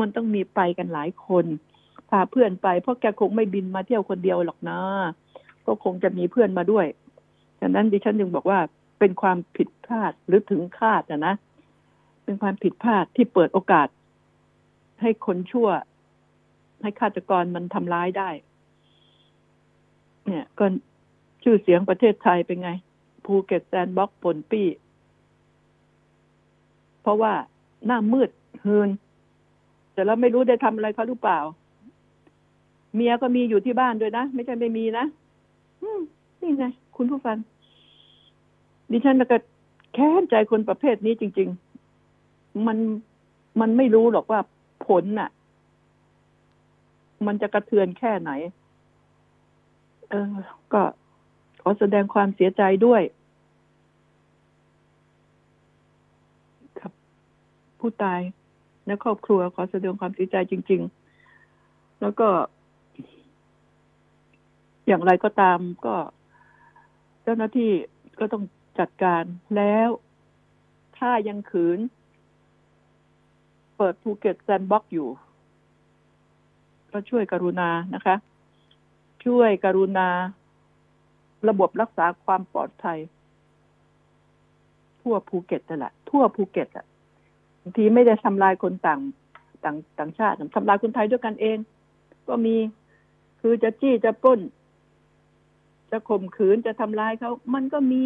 [0.00, 1.44] มันต้องมีไปกันหลายคน
[2.10, 4.78] พาเพื่อนไป เพราะแกคงไม่บินมาเที่ยวคนเดียวหรอกนะ
[5.66, 6.86] ก็คงจะมีเพื่อนมาด้วย
[7.60, 8.58] ฉะนั้นดิฉันจึงบอกว่า
[8.98, 11.34] เป็นความผิดพลาดหรือถึงคาดนะนะ
[12.24, 13.88] เป็นความผิดพลาดที่เปิดโอกาส
[15.00, 15.68] ให้คนชั่ว
[16.82, 18.30] ให้ฆาตกรมันทำร้ายได้
[20.26, 20.64] เนี่ยก็
[21.42, 22.70] ชื่อเสียงประเทศไทยเป็นไง
[23.24, 24.68] ภูเก็ต Sandbox ป่นปี้
[27.02, 27.32] เพราะว่า
[27.86, 28.30] หน้ามืด
[28.64, 28.88] หื่น
[29.92, 31.38] แต่แล้วไม่รู้ได้ทำอะไรเขาหรือเปล่า
[32.94, 35.04] เมียก็มีอยู่ที่บ้านด้วยนะ ไม่ใช่ไม่มีนะ
[36.40, 37.36] นี่ไง คุณผู้ฟัง
[38.90, 39.38] ดิฉันก็
[39.94, 41.48] แค้นใจคนประเภทนี้จริง
[42.06, 42.78] ๆ มัน
[43.60, 44.40] มันไม่รู้หรอกว่า
[44.86, 45.30] ผลน่ะ
[47.26, 48.30] มันจะกระเทือนแค่ไหน
[50.10, 50.34] เออ
[50.72, 50.82] ก็
[51.62, 53.02] ขอแสดงความเสียใจด้วย
[56.78, 56.92] ครับ
[57.78, 58.20] ผู้ตาย
[58.86, 60.82] และครอบครัวขอแสดงความเสียใจจริง
[61.40, 62.28] ๆ แล้วก็
[64.86, 65.96] อย่างไรก็ตามก็
[67.22, 67.70] เจ้าหน้าที่
[68.18, 68.42] ก็ต้อง
[68.78, 69.24] จัดการ
[69.56, 69.88] แล้ว
[70.98, 71.78] ถ้ายังขืน
[73.76, 75.08] เปิดภูเก็ตแซนด์บ็อกอยู่
[76.92, 78.16] ก็ช่วยกรุณานะคะ
[79.26, 80.08] ช่วยกรุณา
[81.48, 82.98] ระบบรักษาความปลอดภัย
[85.00, 86.86] ทั่วภูเก็ตนั่นแหละทั่วภูเก็ตอะ
[87.60, 89.00] บางทีไม่ได้ทำลายคนต่าง
[89.64, 91.58] ต่างต่างชาติทำลายคนไทยด้วยกันเอง
[92.28, 92.56] ก็มี
[93.40, 94.40] คือจะจี้จะปล้น
[95.90, 98.04] จะข่มขืนจะทำร้ายเขา มันก็มี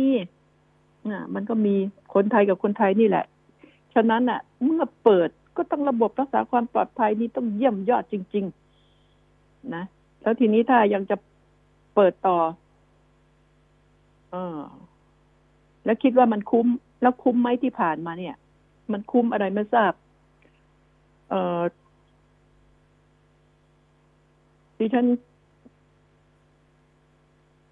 [1.09, 1.74] อ่ามันก็มี
[2.14, 3.24] คนไทยกับคนไทยนี่แหละ
[3.94, 8.44] ฉะนั้นอะ เมื่อเปิดก็ต้องระบบรักษาความปลอดภัยนี่ต้องเยี่ยมยอดจริง
[9.09, 9.85] ๆ นะ
[10.22, 11.16] แล้วทีนี้ถ้ายังจะ
[11.94, 12.38] เปิดต่อ
[14.35, 14.37] อ
[15.85, 16.66] แล้วคิดว่ามันคุ้ม
[17.02, 18.37] แล้วคุ้มไหมที่ผ่านมาเนี่ย
[18.92, 19.92] มันคุ้มอะไรไม่ทราบ
[21.30, 21.61] เออ
[24.78, 25.06] ดิฉัน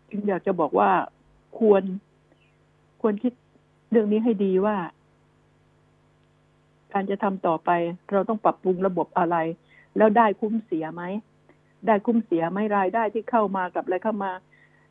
[0.08, 0.90] จึงอยากจะบอกว่า
[1.58, 1.82] ควร
[3.00, 3.32] ควรคิด
[3.90, 4.76] เรื่องนี้ให้ดีว่า
[6.92, 7.70] การจะทำต่อไป
[8.12, 9.36] เราต้องปรับปรุงระบบอะไร
[9.96, 11.02] แล้วได้คุ้มเสียไหม
[11.86, 14.32] ได้คุ้มเสียไหมรายได้ที่เข้ามากับอะไรเข้ามา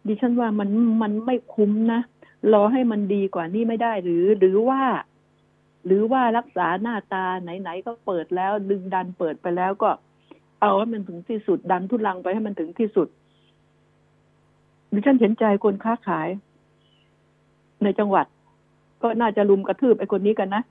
[0.08, 0.70] ดิฉันว่ามัน
[1.02, 2.02] มันไม่คุ้มนะ
[2.54, 4.82] รอให้มันดีกว่านี้ไม่ได้หรือ หรือว่า
[5.86, 9.90] หรือว่ารักษาหน้าตาไหนๆก็เปิดแล้ว ดึงดันเปิดไปแล้วก็
[10.62, 13.08] เอาให้มันถึงที่สุดดันทุลังไปให้มันถึงที่สุด
[14.94, 16.30] ดิฉันเห็นใจคนค้าขาย
[17.84, 18.26] ในจังหวัด
[19.02, 20.64] ก็น่าจะลุมกระทืบไอ้คนนี้กันนะ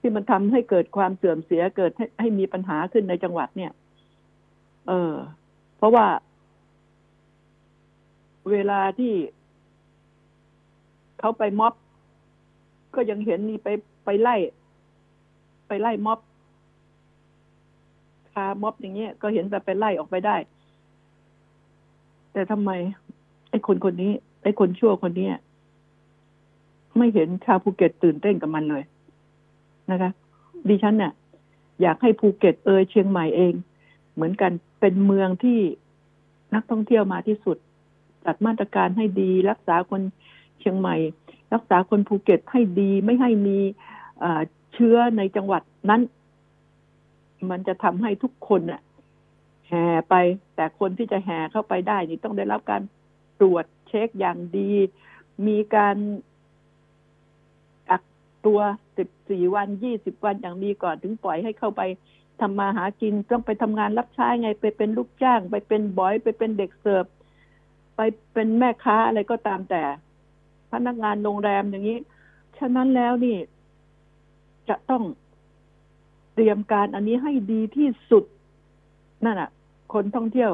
[0.00, 3.72] ที่มันทำให้เกิดความเสื่อมเสียเกิดให้ให้มีปัญหาขึ้นในจังหวัดเนี่ย
[4.88, 5.14] เออ
[5.80, 6.06] เพราะว่า
[8.50, 9.14] เวลาที่
[11.18, 11.74] เขาไปม็อบ
[12.94, 13.68] ก็ยังเห็นนี่ไป
[14.04, 14.36] ไปไล่
[15.68, 16.20] ไปไล่ม็อบ
[18.32, 20.36] คาม็อบอย่างเงี้ย ก็เห็นแบบไปไล่ออกไปได้
[22.32, 22.70] แต่ทำไม
[23.50, 24.12] ไอ้คนคนนี้
[24.42, 25.34] ไอ้คนชั่วคนเนี้ย
[26.96, 28.82] ไม่เห็นชาวภูเก็ตตื่นเต้นกับมันเลย
[29.90, 30.10] นะคะ
[30.68, 31.12] ดิฉันเนี่ย
[31.82, 33.54] อยากให้ภูเก็ตเอยเชียงใหม่เอง
[34.20, 35.58] เหมือนกันเป็นเมืองที่
[36.54, 37.56] นักท่องเที่ยวมาที่สุด
[38.24, 40.02] จัดมาตรการให้ดี รักษาคน
[40.58, 40.96] เชียงใหม่
[41.54, 43.58] รักษาคนภูเก็ตให้ดีไม่ให้มี
[44.72, 46.02] เชื้อในจังหวัดนั้น
[47.50, 48.80] มันจะทำให้ทุกคนน่ะ
[49.68, 50.14] แห่ไป
[50.56, 52.82] แต่คนที่จะแห่เข้าไปได้ นี่ต้องได้รับการ
[53.40, 54.72] ตรวจเช็คอย่างดี
[55.46, 55.96] มีการ
[57.90, 58.02] กัก
[58.46, 58.60] ตัว
[58.96, 61.82] สิบสี่วันยี่สิบวันอย่างดีก่อนถึงปล่อยให้เข้าไป
[62.40, 67.04] ทำมาหากินต้องไปทำงานรับใช้ไง ไปเป็นลูกจ้าง ไปเป็นบอยไปเป็นเด็กเสิร์ฟ
[67.96, 68.00] ไป
[68.32, 69.82] เป็นแม่ค้าอะไรก็ตามแต่
[70.72, 71.98] พนักงานโรงแรมอย่างนี้
[72.58, 73.36] ฉะนั้นแล้วนี่
[74.68, 75.02] จะต้อง
[76.34, 78.24] เตรียมการอันนี้ให้ดีที่สุด
[79.24, 79.50] นั่นอะ
[79.92, 80.52] คนท่องเที่ยว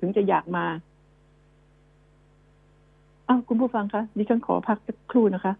[0.00, 0.64] ถึงจะอยากมา
[3.28, 5.52] อ้าวคุณผู้ฟังคะดิฉันขอพักสักครู่นะคะ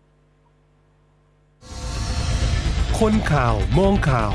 [2.98, 4.34] คนข่าวมองข่าว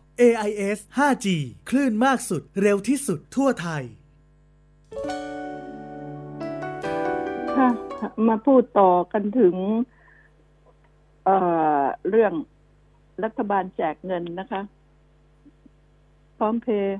[0.21, 1.27] AIS 5G
[1.69, 3.83] คลื่นมากสุดเร็วที่สุดทั่วไทย
[7.57, 7.69] ค่ะ
[8.27, 9.55] มาพูดต่อกันถึง
[11.25, 12.33] เเรื่อง
[13.23, 14.61] รัฐบาลแจกเงินนะคะ
[16.37, 16.97] พร้อมเพย์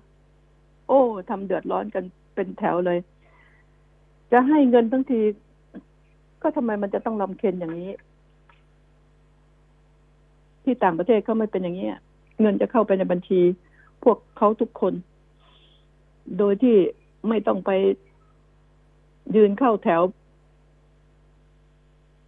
[0.88, 2.04] โอ้ทำเดือดร้อนกัน
[2.36, 3.00] เป็นแถวเลย
[4.32, 5.22] จะให้เงินทั้งที
[6.42, 7.92] ก็ทำไมมันจะต้องลำเค็นอย่างนี้
[10.64, 11.90] ที่ต่างประเทศเขาไม่เป็นอย่างนี้
[12.42, 13.42] เงินจะเข้าไปในบัญชี
[14.04, 14.94] พวกเขาทุกคน
[16.38, 16.76] โดยที่
[17.30, 17.72] ไม่ต้องไป
[19.36, 20.02] ยืนเข้าแถว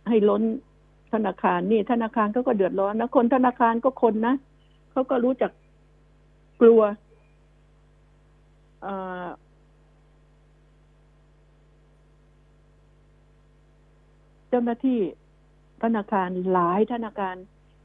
[0.10, 0.44] ให้ล้น
[1.14, 4.36] ธนาคารนี่ ธนาคารเขาก็เดือดร้อนนะคนธนาคารก็คนนะ
[4.92, 5.52] เขาก็รู้จัก
[6.62, 6.82] กลัว
[14.50, 15.00] เจ้าหน้าที่
[15.84, 17.36] ธนาคารหลายธนาคาร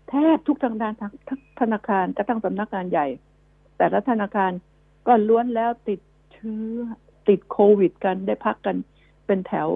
[0.09, 1.13] แทบทุกธนาคารทั้ง
[1.61, 3.07] ธนาคารกระทั่งสำนักงานใหญ่
[3.79, 4.53] แต่ละธนาคาร
[5.07, 6.01] ก็ล้วนแล้วติด
[6.33, 6.79] เชื้อ
[7.29, 8.77] ติดโควิดกันได้พักกัน
[9.27, 9.69] เป็นแถว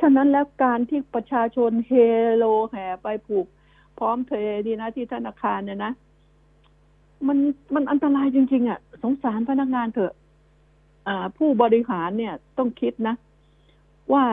[0.00, 1.92] ฉะนั้นแล้วการที่ประชาชนเฮ
[2.36, 3.46] โลแห่ไปผูก
[3.98, 5.92] พร้อมเพย์ดีนะที่ธนาคารเนี่ยนะ
[7.28, 7.38] มัน
[7.74, 10.12] มันอันตรายจริง ๆ อะ สงสารพนักงานเถอะ
[11.08, 13.14] อ่า ผู้บริหารเนี่ยต้องคิดนะ
[14.12, 14.24] ว่า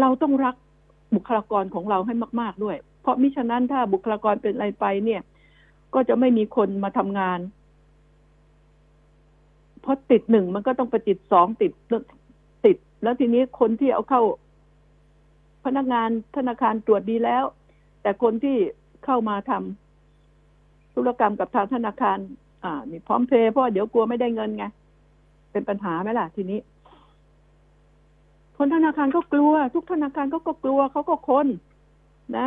[0.00, 0.54] เราต้องรัก
[1.14, 5.20] บุคลากรของเราให้มาก ๆด้วย เพราะมิฉะนั้นถ้าบุคลากรเป็นอะไรไปเนี่ย
[5.94, 7.40] ก็จะไม่มีคนมาทำงาน
[9.82, 11.72] เพราะติดหนึ่งมันก็ต้องไปติดสองติด
[12.64, 14.22] ติด แล้วทีนี้คนที่เอาเข้า
[15.64, 17.44] พนักงานธนาคารตรวจดีแล้ว
[18.02, 18.56] แต่คนที่
[19.04, 22.18] เข้ามาทำธุรกรรมกับทางธนาคาร
[22.64, 24.64] อ่า นี่พร้อมเพย์เพราะเดี๋ยวกลัวไม่ได้เงินไง
[25.52, 26.60] เป็นปัญหาไหมล่ะทีนี้
[28.56, 31.46] คนธนาคารก็กลัว ทุกธนาคารก็ก็กลัวเขาก็คน
[32.36, 32.46] นะ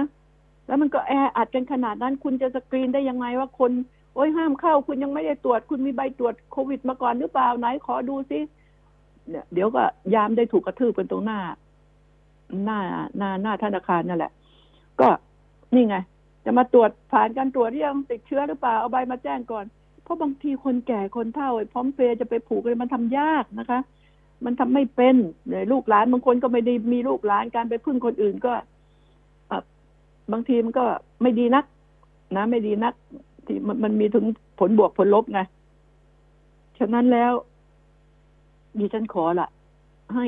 [0.68, 3.72] แล้วมันก็แออัดกันขนาดนั้นคุณจะสกรีนได้ยังไงว่าคน
[4.16, 8.40] โอ้ยห้ามเข้า คุณยังไม่ได้ตรวจ คุณมีใบตรวจโควิดมาก่อนหรือเปล่าไหนขอดูซิ
[9.30, 11.40] เนี่ยเดี๋ยวก็ยามได้ถูกกระทืบเป็นตรงหน้า
[12.66, 12.80] หน้า
[13.18, 14.32] หน้าหน้าธนาคารนั่นแหละ
[15.00, 15.10] ก็
[15.76, 15.96] นี่ไง
[16.46, 19.66] จะมาตรวจผ่านการตรวจยังติดเชื้อหรือเปล่าเอาใบมาแจ้งก่อน
[20.04, 23.80] เพราะบางทีคนแก่คนเฒ่าไอ้พร้อมเพย์จะไปผูกเลยมันทำยากนะคะ
[24.46, 25.16] มันทำไม่เป็น
[25.50, 28.54] เลยลูกหลานบางคนก็ไม่ได้มีลูกหลานการไปพึ่งคนอื่นก็
[30.32, 30.86] บางทีมันก็
[31.22, 31.66] ไม่ดีนัก
[32.36, 32.94] นะไม่ดีนัก
[33.46, 34.26] ที่มันมันมีถึง
[34.60, 35.42] ผลบวกผลลบไง
[36.80, 37.32] ฉะนั้นแล้ว
[38.80, 39.48] ดิฉันขอละ
[40.16, 40.26] ให้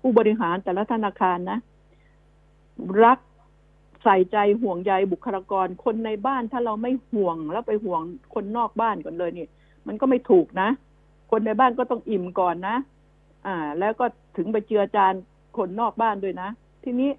[0.00, 1.58] ผู้บริหารแต่ละธนาคารนะ
[3.04, 3.18] รัก
[4.04, 8.00] ใส่ใจห่วงใยบุคลากรคนในบ้านถ้าเราไม่ห่วงแล้วไปห่วง
[8.34, 9.46] คนนอกบ้านก่อนเลยนี่
[9.86, 10.68] มันก็ไม่ถูกนะ
[11.30, 12.76] คนในบ้านก็ต้องอิ่มก่อนนะ
[13.46, 15.14] อ่า แล้วก็ถึงไปเจือจาน
[15.56, 16.48] คนนอกบ้านด้วยนะ
[16.84, 17.10] ทีนี้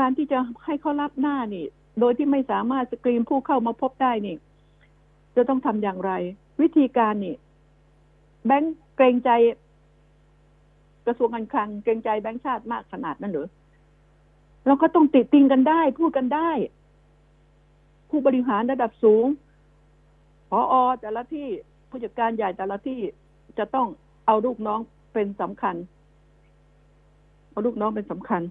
[0.00, 1.66] การที่จะให้เขารับหน้านี่
[2.00, 4.36] โดยที่ไม่สามารถสกรีนผู้เข้ามาพบได้นี่
[5.36, 6.12] จะต้องทำอย่างไร
[6.60, 7.36] วิธีการนี่
[8.46, 9.30] แบงก์เกรงใจ
[11.06, 13.48] กระทรวงการคลังเกรงใจแบงก์ชาติมากขนาดนั้นหรือ
[14.66, 16.50] เราก็ต้องติดติงกันได้ พูดกันได้
[18.10, 19.26] ผู้บริหารระดับสูง
[20.50, 21.46] พออแต่ละที่
[21.88, 23.00] ผู้จัดการใหญ่แต่ละที่
[23.58, 23.88] จะต้อง
[24.26, 24.80] เอาลูกน้อง
[25.12, 25.76] เป็นสำคัญ
[27.50, 28.42] เอาลูกน้องเป็นสำคัญ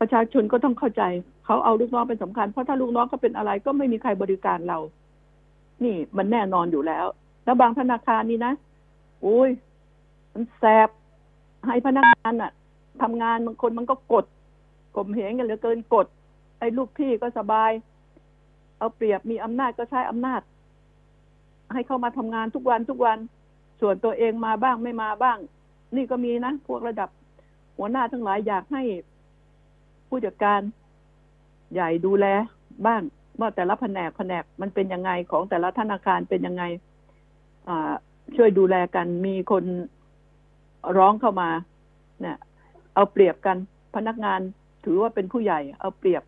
[0.00, 1.02] ประชาชนก็ต้องเข้าใจ
[1.44, 4.78] เขาเอาลูกน้องเป็นสำคัญ เพราะถ้าลูกน้องเขาเป็นอะไรก็ไม่มีใครบริการเรา
[5.84, 7.06] นี่มันแน่นอนอยู่แล้ว
[7.44, 8.52] แล้วบางธนาคารนี่นะ
[9.22, 9.50] โอ้ย
[10.32, 10.88] มันแสบ
[11.66, 12.52] ให้พนักงานอะ
[13.02, 14.24] ทำงานบางคนมันก็กด
[14.96, 16.06] กลมเหงกันเหลือเกินกด
[16.58, 17.70] ไอ้ลูกพี่ก็สบาย
[18.78, 20.40] เอาเปรียบมีอำนาจก็ใช้อำนาจ
[21.72, 23.18] ให้เข้ามาทำงานทุกวันทุกวัน
[23.80, 25.38] ส่วนตัวเองมาบ้างไม่มาบ้าง
[25.96, 27.08] นี่ก็มีนะ พวกระดับ
[27.76, 28.82] หัวหน้าทั้งหลายอยากให้
[30.08, 30.60] ผู้จัดการ
[31.72, 32.26] ใหญ่ดูแล
[32.86, 33.02] บ้าง
[33.40, 36.64] ว่าแต่ละแผนกแผนกมันเป็นยังไงของแต่ละธนาคารเป็นยังไง
[38.36, 39.64] ช่วยดูแลกันมีคน
[40.96, 41.50] ร้องเข้ามา
[42.20, 42.38] เนี่ย
[42.94, 43.56] เอาเปรียบกัน
[43.96, 44.40] พนักงาน
[44.84, 46.22] ถือว่าเป็นผู้ใหญ่ เอาเปรียบ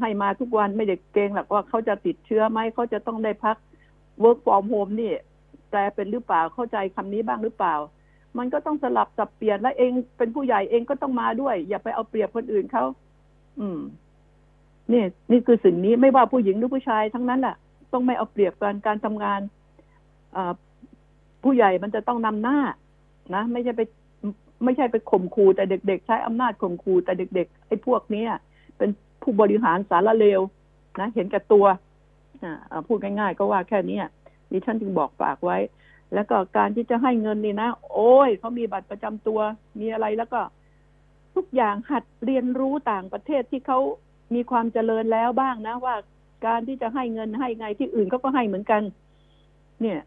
[0.00, 3.56] ให้มาทุกวันไม่ได้เกรงหรอกว่าเขาจะติดเชื้อไหมเขาจะต้องได้พัก
[4.22, 5.12] work from home นี่
[5.70, 7.74] แปลเป็นหรือเปล่าเข้าใจคำนี้บ้างหรือเปล่า
[8.38, 12.84] มันก็ต้องสลับสับเปลี่ยนและเองเป็นผู้ใหญ่เองก็ต้องมาด้วย อย่าไปเอาเปรียบคนอื่นเขา
[13.60, 13.80] อืม
[14.92, 17.56] นี่ นี่คือสิ่งนี้ไม่ว่าผู้หญิงหรือผู้ชายทั้งนั้นแหละ
[17.92, 19.40] ต้องไม่เอาเปรียบกันการทำงาน
[21.42, 22.58] ผู้ใหญ่มันจะต้องนำหน้า
[23.34, 23.82] นะไม่ใช่ไป
[24.64, 28.24] ไม่ใช่ไปข่มขู่แต่เด็ก ๆ ใช้อำนาจข่มขู่แต่เด็กๆไอ้พวกนี้
[28.78, 28.90] เป็น
[29.22, 30.40] ผู้บริหารสารเลว
[31.00, 31.64] นะเห็นแก่ตัว
[32.42, 33.98] อ่าพูดง่ายๆ ก็ว่าแค่นี้
[34.52, 35.56] ดิฉันจึงบอกฝากไว้
[36.14, 39.40] แล้วก็การที่จะให้เงินนี่นะ โอ้ยเขามีบัตรประจำตัว
[39.80, 40.40] มีอะไรแล้วก็
[41.34, 43.78] ทุกอย่างหัดเรียนรู้ต่างประเทศที่เขา
[44.34, 45.94] มีความเจริญแล้วบ้างนะ ว่า
[46.46, 48.82] การที่จะให้เงินให้ไงที่อื่นเขาก็ให้เหมือนกัน
[49.80, 50.00] เนี่ย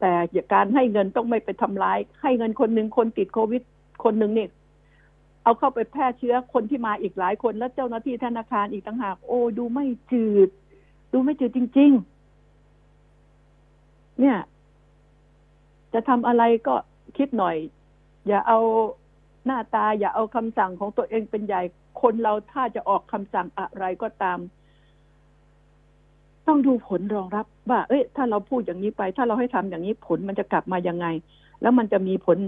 [0.00, 0.12] แต่
[0.54, 3.62] การให้เงินต้องไม่ไปทำร้าย ให้เงินคนหนึ่งคนติดโควิด
[4.04, 4.50] คนหนึ่งเนี่ย
[5.42, 10.48] เอาเข้าไปแพร่เชื้อคนที่มาอีกหลายคนแล้วเจ้าหน้าที่ธนาคารอีกต่างหาก โอ้ดูไม่จืด
[11.12, 11.90] ดูไม่จืดจริง
[13.50, 14.36] ๆ เนี่ย
[15.94, 16.74] จะทำอะไรก็
[17.16, 17.56] คิดหน่อย
[18.28, 18.58] อย่าเอา
[19.46, 21.62] หน้าตาอย่าเอาคำสั่งของตัวเองเป็นใหญ่
[22.02, 24.38] คนเราถ้าจะออกคำสั่งอะไรก็ตาม
[26.46, 31.06] ต้องดูผลรองรับ ว่า เอ้ย ถ้าเราพูดอย่างนี้ไป ถ้าเราให้ทำอย่างนี้ผลมันจะกลับมายังไง
[31.62, 32.38] แล้วมันจะมีผล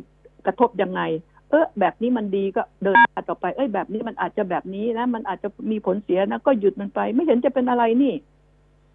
[0.46, 1.02] กระทบยังไง
[1.50, 8.14] เออแบบนี้มันดีก็เดินหน้าต่อไป เอ้ยแบบนี้มันอาจจะแบบนี้นะมันอาจจะมีผลเสียนะก็หยุดมันไป ไม่เห็นจะเป็นอะไรนี่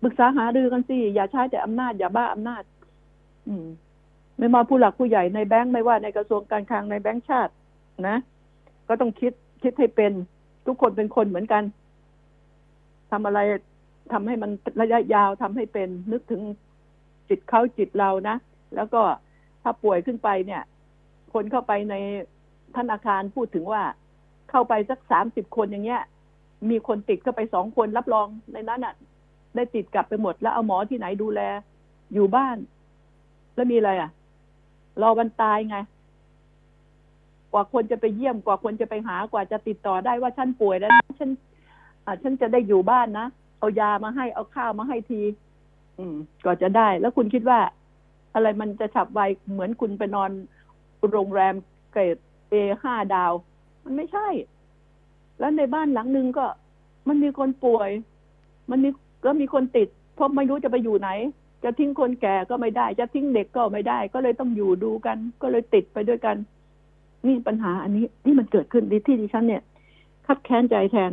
[0.02, 2.64] ปรึกษาหารือกันสิอย่าใช้แต่อำนาจอย่าบ้าอำนาจ
[3.48, 3.66] อืม
[4.38, 7.54] ไม่มาผู้หลักผู้ใหญ่ในแบงค์ไม่ว่าในกระทรวงการคลังในแบงค์ชาติ
[8.08, 8.18] นะ
[8.88, 10.12] ก็ต้องคิดคิดให้เป็น
[10.68, 11.64] ทุกคนเป็นคนเหมือนกัน
[13.12, 13.40] ทำอะไร
[14.14, 16.42] ทำให้มันระยะยาวทำให้เป็นนึกถึง
[17.30, 18.36] จิตเขาจิตเรานะ
[18.76, 19.02] แล้วก็
[19.64, 20.62] ถ้าป่วยขึ้นไปเนี่ย
[21.34, 21.96] คนเข้าไปใน
[22.78, 23.84] ธนาคารพูดถึงว่า
[24.50, 26.02] เข้าไปสักสามสิบคนอย่างเงี้ย
[26.70, 28.94] มีคนติดเข้าไปสองคนรับรองในนั้นอะ
[29.56, 31.42] ได้ติดกลับไปหมดแล้วเอาหมอที่ไหนดูแล
[32.14, 32.58] อยู่บ้าน
[33.56, 34.10] แล้วมีอะไรอะ
[35.02, 35.78] รอวันตายไง
[37.54, 41.30] กว่าคนจะไปเยี่ยมกว่าคนจะไปหากว่าจะติดต่อได้ว่าฉันป่วยแล้วนะฉัน
[42.24, 43.28] ฉันจะได้อยู่บ้านนะ
[43.60, 45.22] เอายามาให้เอาข้าวมาให้ที
[45.98, 47.60] อืมก็จะได้ แล้วคุณคิดว่า
[48.34, 50.32] อะไรมันจะฉับไวเหมือนคุณไปนอน
[51.12, 51.56] โรงแรม
[51.92, 52.18] เกรด
[52.50, 53.32] เอห้าดาว
[53.84, 54.28] มันไม่ใช่
[55.40, 56.46] แล้วในบ้านหลังนึงก็
[57.08, 57.90] มันมีคนป่วย
[58.70, 58.90] มันมี
[59.26, 61.10] ก็มีคนติดเพราะไม่รู้จะไปอยู่ไหน
[61.64, 66.38] จะทิ้งคนแก่ก็ไม่ได้ จะทิ้งเด็กก็ไม่ได้ ก็เลยต้องอยู่ดูกัน ก็เลยติดไปด้วยกัน
[67.28, 69.64] นี่ปัญหาอันนี้ที่มันเกิดขึ้นที่ดิฉันเนี่ย
[70.26, 71.12] คับแค้นใจแทน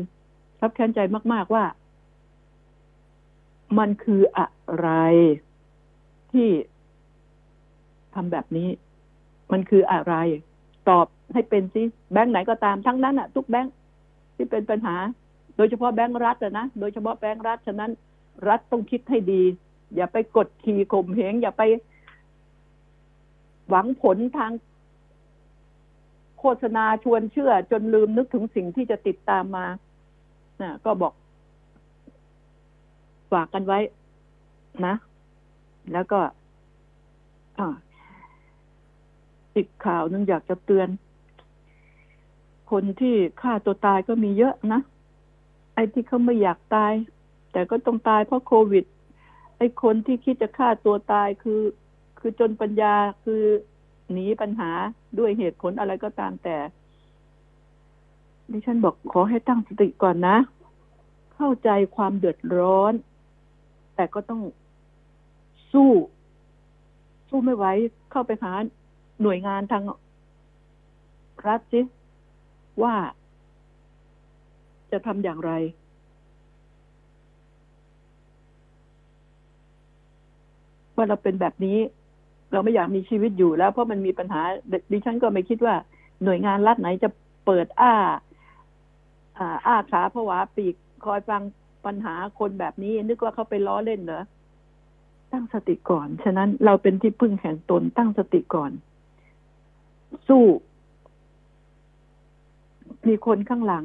[0.60, 1.00] คับแค้นใจ
[1.32, 1.64] มาก ๆ ว่า
[3.78, 4.46] มันคืออะ
[4.78, 4.88] ไร
[6.32, 6.48] ที่
[8.14, 8.68] ทำแบบนี้
[9.52, 10.14] มันคืออะไร
[10.88, 13.72] ตอบให้เป็นสิแบงค์ไหนก็ตามทั้งนั้นอะทุกแบงค์
[14.36, 14.96] ที่เป็นปัญหา
[15.56, 17.90] โดยเฉพาะแบงค์รัฐอะนะโดยเฉพาะแบงค์รัฐฉะนั้น
[18.48, 19.42] รัฐต้องคิดให้ดี
[19.94, 21.62] อย่าไปกดขี่ข่มเหงอย่าไป
[23.68, 24.52] หวังผลทาง
[26.38, 29.66] โฆษณาชวนเชื่อ จนลืมนึกถึงสิ่งที่จะติดตามมา
[30.62, 31.12] นะก็บอก
[33.32, 33.78] ฝากกันไว้
[34.86, 34.94] นะ
[35.92, 36.20] แล้วก็
[39.56, 40.88] อีกข่าวนึงอยากจะเตือน
[42.70, 44.80] คนที่ฆ่าตัวตายก็มีเยอะนะ
[45.74, 46.92] ไอ้ที่เขาไม่อยากตาย
[47.52, 48.84] แต่ก็ต้องตายเพราะโควิด
[49.58, 51.62] ไอ้คนที่คิดจะฆ่าตัวตายคือ
[52.18, 53.42] คือจนปัญญาคือ
[54.12, 54.70] หนีปัญหา
[55.18, 56.56] ด้วยเหตุผลอะไรก็ตามแต่
[58.50, 60.36] ดิฉันบอกขอให้ตั้งสติก่อนนะ
[61.34, 62.92] เข้าใจความเดือดร้อน
[63.96, 64.42] แต่ก็ต้อง
[65.72, 65.90] สู้
[67.28, 67.64] สู้ไม่ไหว
[68.10, 68.52] เข้าไปหา
[69.22, 69.82] หน่วยงานทาง
[71.46, 71.80] รัฐสิ
[72.82, 72.94] ว่า
[74.92, 75.52] จะทำอย่างไร
[80.96, 81.78] ว่าเราเป็นแบบนี้
[82.52, 84.40] เราไม่อยากมีชีวิตอยู่แล้ว เพราะมันมีปัญหา
[84.92, 85.74] ดิฉันก็ไม่คิดว่า
[86.24, 87.08] หน่วยงานรัฐไหนจะ
[87.46, 87.94] เปิดอ้า
[89.38, 91.42] อ่าอ้าขาผวาปีกคอยฟัง
[91.86, 94.22] ปัญหาคนแบบนี้ นึกว่าเขาไปล้อเล่นเหรอ
[95.32, 98.70] ตั้งสติก่อน ฉะนั้นเราเป็นที่พึ่งแห่งตนตั้งสติก่อน
[100.28, 100.44] สู้
[103.08, 103.84] มีคนข้างหลัง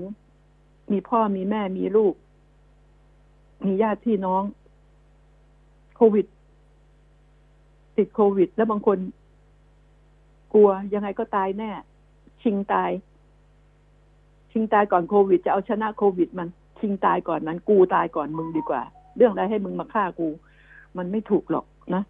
[0.92, 2.14] มีพ่อมีแม่มีลูก
[3.66, 4.44] มีญาติพี่น้อง
[5.96, 6.26] โควิด
[8.00, 8.98] ติดโควิด แล้วบางคน
[10.54, 11.72] กลัวยังไงก็ตายแน่
[12.44, 12.92] ชิงตาย
[14.52, 16.48] ชิงตายก่อนโควิด จะเอาชนะโควิด มัน
[16.80, 18.82] ชิงตายก่อนนั้น กูตายก่อนมึงดีกว่า
[19.16, 20.28] เรื่องอะไรให้มึงมาฆ่ากู
[20.98, 22.04] มันไม่ถูกหรอกนะ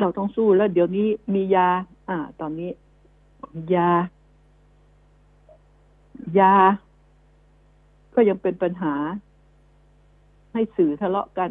[0.00, 1.68] เราต้องสู้แล้วเดี๋ยวนี้มียา
[2.08, 2.70] อ่า ตอนนี้
[3.74, 3.90] ยา
[6.38, 6.54] ยา
[8.14, 8.94] ก็ยังเป็นปัญหา
[10.52, 11.50] ให้สื่อทะเลาะกัน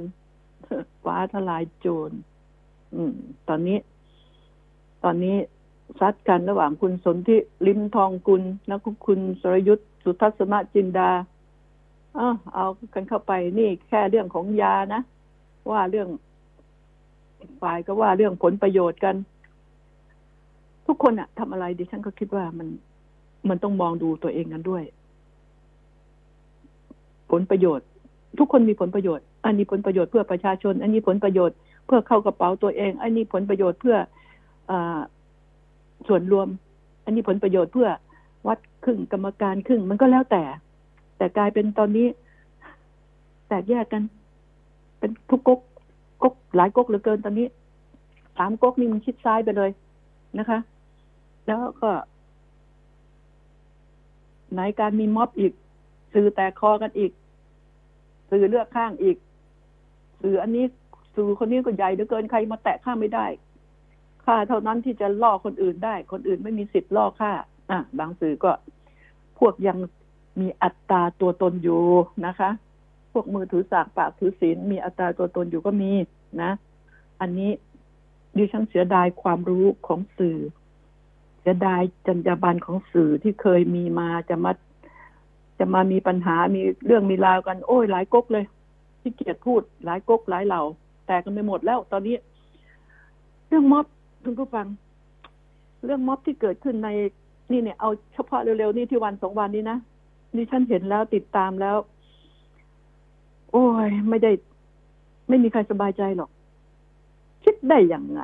[1.03, 2.11] ฟ้าทลายโจร
[2.93, 3.13] อืม
[3.47, 3.77] ตอนนี้
[5.03, 5.35] ตอนนี้
[5.99, 8.75] ซัดกันระหว่างคุณสนธิลิมทองกุลและ
[9.05, 11.09] คุณสรยุทธสุทัศนจินดา
[12.15, 15.01] เอาเอากันเข้าไปนี่แค่เรื่องของยานะ
[15.71, 16.09] ว่าเรื่อง
[17.61, 19.15] ฝ่ายก็ว่าเรื่องผลประโยชน์กัน
[20.87, 22.67] ทุกคนอะทำอะไรดิฉันก็คิดว่ามัน
[23.49, 24.83] มันต้องมองดูตัวเองกันด้วย
[27.31, 27.85] ผลประโยชน์
[28.39, 31.57] ทุกคนมีผลประโยชน์ อันนี้ผลประโยชน์เพื่อประชาชน อันนี้ผลประโยชน์
[31.89, 33.97] เพื่อเข้ากระเป๋าตัวเอง อันนี้ผลประโยชน์เพื่อ
[34.71, 34.73] อ
[36.07, 36.47] ส่วนรวม
[37.05, 37.89] อันนี้ผลประโยชน์เพื่อ
[38.47, 40.43] วัดครึ่งกรรมการครึ่งมันก็แล้วแต่
[41.17, 42.07] แต่กลายเป็นตอนนี้
[43.47, 44.03] แตกแยกกัน
[44.99, 45.59] เป็นทุกก๊ก
[46.21, 47.47] ก๊กหลายก๊กเหลือเกินตอนนี้
[48.37, 49.69] สามก๊กนี่มันชิดซ้ายไปเลย
[50.39, 50.59] นะคะ
[51.47, 51.91] แล้วก็
[54.53, 55.53] ไหนการมีม็อบอีก
[56.13, 57.11] สื่อแตกคอกันอีก
[58.29, 59.17] สื่อเลือกข้างอีก
[60.21, 60.65] สื่ออันนี้
[61.15, 63.25] สื่อคนนี้ก็ใหญ่เหลือเกินใครมาแตะข้าไม่ได้
[64.25, 67.31] ข้าเท่านั้นที่จะล่อคนอื่นได้ คนอื่นไม่มีสิทธิ์ล่อข้า
[67.71, 68.51] อะบางสื่อก็
[69.39, 69.77] พวกยัง
[70.41, 71.83] มีอัตราตัวตนอยู่
[72.25, 72.49] นะคะ
[73.13, 75.91] พวกมือถือสากปากถือศีลมีอัตราตัวตนอยู่ก็มี
[76.41, 76.51] นะ
[77.21, 77.51] อันนี้
[78.37, 80.37] ดิฉันเสียดายความรู้ของสื่อ
[81.41, 84.51] เสียดายจรรยาบรรณของสื่อที่เคยมีมาจะมา
[85.59, 88.45] จะมามีปัญหามีเรื่องมีราวกัน โอ้ยหลายก๊กเลย
[89.01, 90.63] ที่เกียจพูดหลายก๊กหลายเหล่า
[91.09, 92.15] แตกกันไปหมดแล้ว ตอนนี้
[93.47, 93.85] เรื่องม็อบ
[94.23, 94.67] คุณผู้ฟัง
[95.85, 96.89] เรื่องม็อบที่เกิดขึ้นใน
[97.51, 99.77] นี่เนี่ยเอาเฉพาะเร็วๆนี่ที่วันสองวันนี้นะ
[100.35, 101.77] นี่ฉันเห็นแล้วติดตามแล้ว
[103.51, 104.31] โอ้ย ไม่ได้
[105.29, 106.29] ไม่มีใครสบายใจหรอก
[107.43, 108.21] คิดได้อย่างไง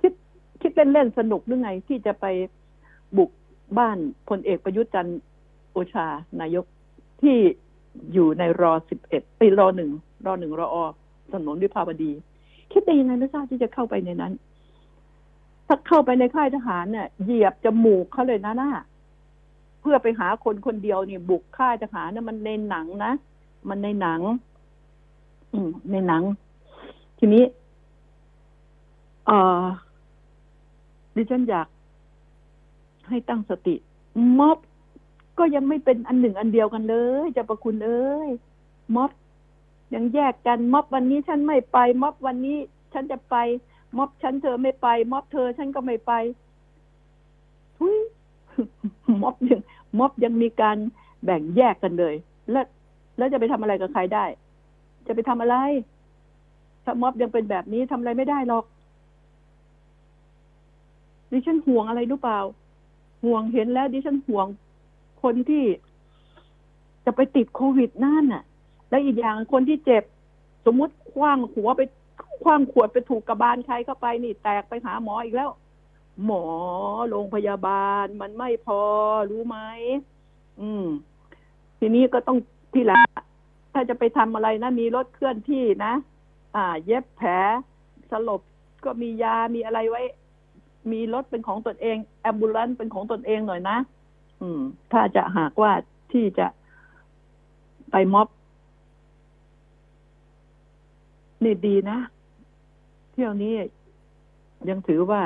[0.00, 0.12] คิด
[0.62, 2.26] คิดเล่นๆสนุกหรือไง ที่จะไป
[3.16, 3.30] บุก
[3.78, 3.98] บ้าน
[4.28, 5.20] พลเอกประยุทธ์จันทร์
[5.70, 6.06] โอชา
[6.40, 6.64] นายก
[7.22, 7.36] ที่
[8.12, 9.90] อยู่ในรอสิบเอ็ดปีรอหนึ่ง
[10.26, 10.84] รอหนึ่งรออ
[11.32, 12.12] ถนนวิภาวดี
[12.72, 14.32] คิดได้ยังไงไม่ทราบที่จะเข้าไปในนั้น
[15.66, 18.70] ถ้าเข้าไปในค่ายทหารเนี่ยเหยียบจมูกเขาเลยนะน่า
[19.80, 23.12] เพื่อไปหาคนคนเดียวนี่บุกค่ายทหารเนี่ยมันในหนังนะ
[23.68, 24.20] มันในหนัง
[25.52, 26.22] อืมในหนัง
[27.18, 27.44] ทีนี้
[29.26, 29.30] เอ
[29.62, 29.64] อ
[31.16, 31.68] ดิฉันอยาก
[33.08, 33.74] ให้ตั้งสติ
[34.38, 34.58] ม็อบ
[35.38, 38.30] ก็ยังไม่เป็นอันหนึ่งอันเดียวกันเลยเจะประคุณเอ้ย
[38.94, 39.10] ม็อบ
[39.94, 42.58] ยังแยกกันม็อบวันนี้ฉันไม่ไป ม็อบวันนี้
[42.92, 43.36] ฉันจะไป
[43.96, 46.12] ม็อบฉันเธอไม่ไป ม็อบเธอฉันก็ไม่ไป
[47.76, 47.96] ทุย
[49.22, 49.60] ม็อบยัง
[49.98, 50.76] ม็อบยังมีการ
[51.24, 52.14] แบ่งแยกกันเลย
[52.50, 52.66] แล้ว
[53.16, 54.24] แล้วจะไปทำอะไรกับใครได้
[55.06, 55.56] จะไปทำอะไร
[56.84, 58.64] ถ้าม็อบยังเป็นแบบนี้ทำอะไรไม่ได้หรอก
[61.30, 62.40] ดิฉันห่วงอะไรรู้เปล่า
[63.24, 64.46] ห่วงเห็นแล้วดิฉันห่วง
[65.22, 65.64] คนที่
[67.04, 68.42] จะไปติดโควิดนั่นน่ะ
[68.94, 70.04] แล้วอีกอย่างคนที่เจ็บ
[70.66, 71.80] สมมุติคว้างหัวไป
[72.42, 75.50] คว้างขวดไปถูกกระบาลใครเข้าไปนี่แตกไปหาหมออีกแล้ว
[76.24, 76.44] หมอ
[77.08, 78.80] โรงพยาบาลมันไม่พอ
[79.30, 79.58] รู้ไหม
[80.60, 80.86] อืม
[81.78, 82.38] ทีนี้ก็ต้อง
[82.74, 83.00] ที่ละ
[83.72, 85.92] ถ้าจะไปทำอะไรนะ มีรถเคลื่อนที่นะ
[86.56, 87.30] อ่า เย็บแผล
[88.10, 88.40] สลบ
[88.84, 90.02] ก็มียามีอะไรไว้
[90.92, 93.76] มีรถเป็นของตนเอง แอมบูเลนเป็นของตนเองหน่อยนะ
[94.42, 94.60] อืม
[94.92, 95.72] ถ้าจะหากว่า
[96.12, 96.46] ที่จะ
[97.92, 98.28] ไปม็อบ
[101.44, 101.98] นี่ดีนะ
[103.12, 103.52] เที่ยวนี้
[104.70, 105.22] ยังถือว่า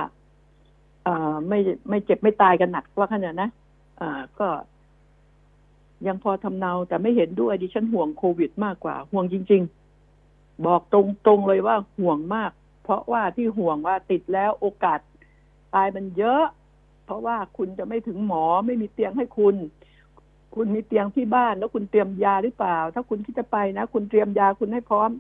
[1.05, 1.59] เอ่อไม่
[1.89, 3.49] ไม่เจ็บไม่ตายกันหนักว่าขนาดนะ
[4.01, 4.49] อ่าก็
[6.07, 9.63] ยังพอทำเนาแต่ไม่เห็นด้วยดิฉันห่วงโควิดมากกว่า ห่วงจริง
[10.13, 10.97] ๆ บอกต
[11.29, 12.51] รงๆเลยว่าห่วงมาก
[12.83, 15.01] เพราะว่าที่ห่วงว่าติดแล้วโอกาส
[15.75, 16.45] ตายมันเยอะ
[17.05, 19.57] เพราะว่าคุณจะไม่ถึงหมอไม่มีเตียงให้คุณ
[20.55, 25.11] คุณมีเตียงที่บ้านแล้วคุณเตรียมยาหรือเปล่า ถ้าคุณที่จะไปนะ คุณเตรียมยาคุณให้พร้อม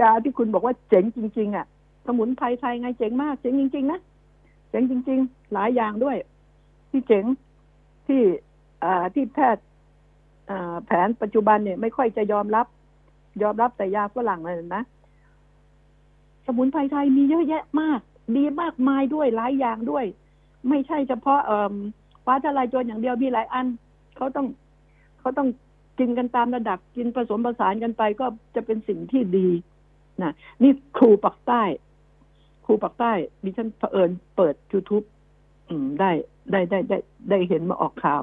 [0.00, 1.66] ยาที่คุณบอกว่าเจ๋งจริง ๆ อะ
[2.06, 4.00] สมุนไพรไทยไงเจ๋งมากเจ๋งจริง ๆ นะ
[4.70, 6.16] เจ๋งจริง ๆ หลายอย่างด้วย
[6.90, 7.24] ที่เจ๋ง
[8.06, 8.20] ที่
[8.84, 9.64] อ่าที่แพทย์
[10.50, 12.66] อ่าแผนปัจจุบันเนี่ย ไม่ค่อยจะยอมรับ
[13.42, 14.82] ยอมรับแต่ยาฝรั่งเลยนะ
[16.46, 18.00] สมุนไพรไทยมีเยอะแยะมาก
[18.36, 20.04] ดีมากมายด้วยหลายอย่างด้วย
[20.68, 21.74] ไม่ใช่เฉพาะเอ่อ
[22.24, 23.66] ฟ้าทลายโจรอย่างเดียวมีหลายอัน
[24.16, 24.46] เขาต้อง
[25.20, 25.48] เขาต้อง
[25.98, 29.48] กินกันตามระดับกินผสมผสานกันไปก็จะเป็นสิ่งที่ดี
[30.20, 30.32] นะ
[30.62, 31.62] นี่ครูปักใต้
[32.64, 33.12] ครูปักใต้
[33.44, 35.04] ดิฉันเผอิญเปิด YouTube
[36.00, 36.10] ได้
[36.50, 36.98] ได้ได้ได้
[37.30, 38.22] ได้เห็นมาออกข่าว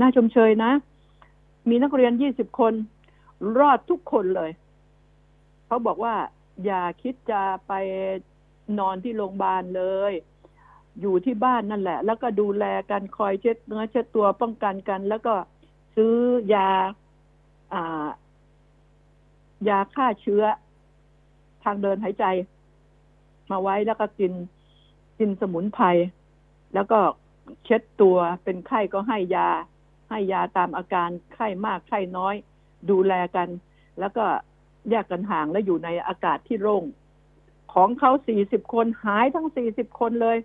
[0.00, 0.72] น่าชมเชยนะ
[1.68, 2.72] มีนักเรียนยี่สิบคน
[3.58, 4.50] รอดทุกคนเลย
[5.66, 6.14] เขาบอกว่า
[6.64, 7.72] อย่าคิดจะไป
[8.78, 10.12] นอนที่โรงพยาบาลเลย
[11.00, 15.34] อยู่ที่บ้านนั่นแหละ แล้วก็ดูแลกันคอยเช็ดเนื้อเช็ดตัวป้องกันกัน แล้วก็
[15.96, 16.14] ซื้อ
[16.54, 16.70] ยา
[17.74, 18.06] อ่า
[19.68, 20.42] ยาฆ่าเชื้อ
[21.64, 22.24] ทางเดินหายใจ
[23.50, 24.32] มาไว้แล้วก็กิน
[25.18, 25.84] กินสมุนไพร
[26.74, 26.98] แล้วก็
[27.64, 29.48] เช็ดตัวเป็นไข้ก็ให้ยา
[30.10, 32.34] ให้ยาตามอาการไข้มากไข้น้อย
[32.90, 33.48] ดูแลกัน
[34.00, 34.24] แล้วก็
[34.90, 36.84] แยกกันห่างแล้วอยู่ในอากาศที่โล่ง
[37.74, 40.38] ของเขาสี่สิบคนหายทั้งสี่สิบคนเลย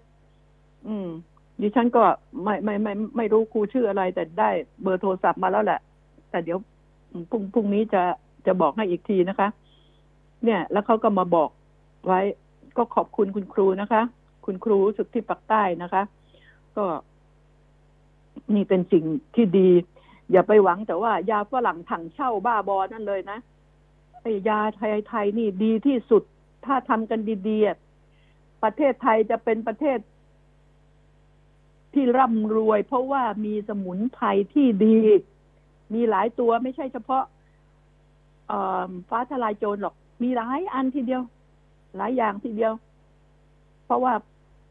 [0.87, 1.09] อืม
[1.61, 2.03] ดิฉันก็
[2.43, 4.49] ไม่ไม่ไม่ไม่ไม่รู้ครูชื่ออะไร แต่ได้
[4.81, 5.79] เบอร์โทรศัพท์มาแล้วแหละ
[6.29, 6.59] แต่เดี๋ยว
[7.29, 8.01] พรุ่งพรุ่งนี้จะ
[8.45, 9.49] จะบอกให้อีกทีนะคะ
[10.45, 11.49] เนี่ย แล้วเขาก็มาบอก
[12.05, 12.21] ไว้
[12.77, 14.01] ก็ขอบคุณคุณครูนะคะ
[14.45, 16.03] คุณครูสึกที่ปักใต้นะคะ
[16.77, 16.85] ก็
[18.55, 19.03] นี่เป็นสิ่ง
[19.35, 19.69] ที่ดี
[20.31, 23.39] อย่าไปหวังแต่ว่ายาฝรั่งถังเช่าบ้าบอนั่นเลยนะ
[24.21, 26.23] ไอ้ยาไทยไทยนี่ดีที่สุด
[26.65, 29.99] ถ้าทำกันดีๆประเทศไทยจะเป็นประเทศ
[31.93, 34.97] ที่ร่ำรวย เพราะว่ามีสมุนไพรที่ดี
[35.93, 37.23] มีหลายตัวไม่ใช่เฉพาะ
[39.09, 41.21] ฟ้าทลายโจรหรอก มีหลายอันทีเดียว
[41.97, 42.73] หลายอย่างทีเดียว
[43.85, 44.13] เพราะว่า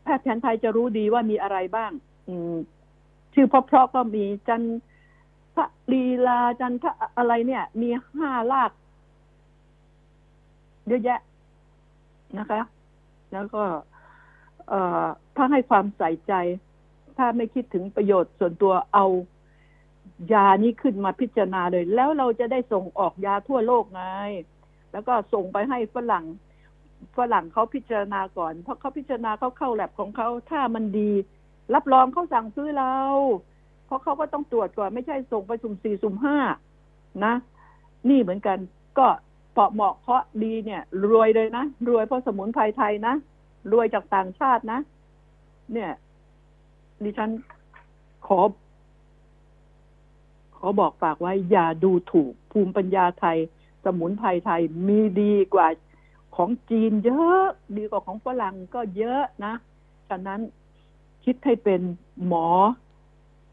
[0.02, 1.92] แพทย์แผนไทยจะรู้ดีว่ามีอะไรบ้าง
[2.28, 2.56] อืม
[3.34, 4.62] ชื่อเพราะๆก็มีจัน
[5.56, 5.56] ท
[5.92, 8.72] ลีลาจันทะอะไรเนี่ย มีห้าลาก
[10.86, 11.20] เยอะแยะ
[12.38, 12.60] นะคะ
[13.32, 13.62] แล้วก็
[14.68, 16.32] เอ่อถ้าให้ความใส่ใจ
[17.16, 19.06] ถ้าไม่คิดถึงประโยชน์ส่วนตัวเอา
[20.32, 24.02] ยานี้ขึ้นมาพิจารณาเลย แล้วเราจะได้ส่งออกยาทั่วโลกไง
[24.92, 26.24] แล้วก็ส่งไปให้ฝรั่ง
[27.18, 31.12] ฝรั่งเขาพิจารณาก่อน เพราะเขาพิจารณาเขาเข้าแลบของเขาถ้ามันดี
[31.74, 32.94] รับรองเขาสั่งซื้อเรา
[33.86, 36.38] เพราะเขาก็ต้องตรวจก่อนไม่ใช่ส่งไปสุ่มสี่สุ่มห้า
[37.24, 37.34] นะ
[38.08, 38.58] นี่เหมือนกัน
[38.98, 39.06] ก็
[39.52, 43.14] เปาะเหมาะเพราะดีเนี่ย รวยเลยนะ รวยเพราะสมุนไพรไทยนะ
[43.72, 44.78] รวยจากต่างชาตินะ
[45.72, 45.90] เนี่ย
[47.04, 47.30] ดิฉัน
[48.26, 48.38] ขอ
[50.56, 53.38] ขอบอกฝากไว้ อย่าดูถูกภูมิปัญญาไทย
[53.98, 55.68] มุนไพรไทยมีดีกว่า
[56.36, 59.54] ของจีนเยอะดีกว่าของฝรั่งก็เยอะนะ
[60.08, 60.40] ฉะนั้น
[61.24, 61.80] คิดให้เป็น
[62.26, 62.48] หมอ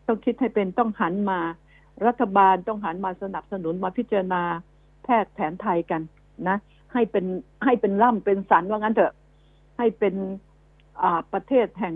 [0.07, 1.39] ต้องคิดให้เป็นต้องหันมา
[2.05, 4.43] รัฐบาลต้องหันมาสนับสนุนมาพิจารณา
[5.03, 6.01] แพทย์แผนไทยกัน
[6.47, 6.57] นะ
[6.93, 7.25] ให้เป็น
[7.65, 9.13] ให้เป็นร่ำเป็นสันว่างั้นเถอะ
[9.77, 10.15] ให้เป็น
[11.01, 11.95] อ่าประเทศแห่ง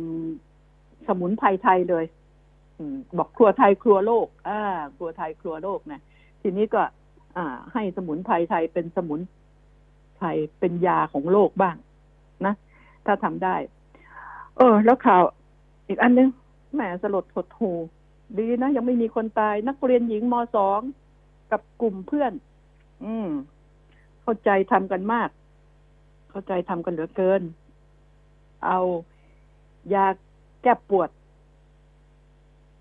[1.07, 2.05] สมุนไพรไทยเลย
[3.17, 4.61] บอกครัวไทยครัวโลก อ่า
[4.97, 6.01] ครัวไทยครัวโลกนะ
[6.41, 6.81] ทีนี้ก็
[7.37, 9.19] อ่า ให้สมุนไพรไทยเป็นสมุน
[10.15, 10.27] ไพร
[10.59, 11.75] เป็นยาของโลกบ้าง
[12.45, 12.53] นะ
[13.05, 13.55] ถ้าทำได้
[14.57, 15.23] เออ แล้วข่าว
[15.87, 16.29] อีกอันนึง
[16.73, 17.71] แหมสลดหดหู
[18.37, 20.79] ดีนะยังไม่มีคนตาย นักเรียนหญิงมสอง
[21.51, 22.33] กับกลุ่มเพื่อน
[23.05, 23.29] อืม
[24.21, 25.29] เข้าใจทำกันมาก
[26.29, 27.41] เข้าใจทำกันเหลือเกิน
[28.65, 28.79] เอา
[29.93, 30.05] ยา
[30.63, 31.09] แก้ปวด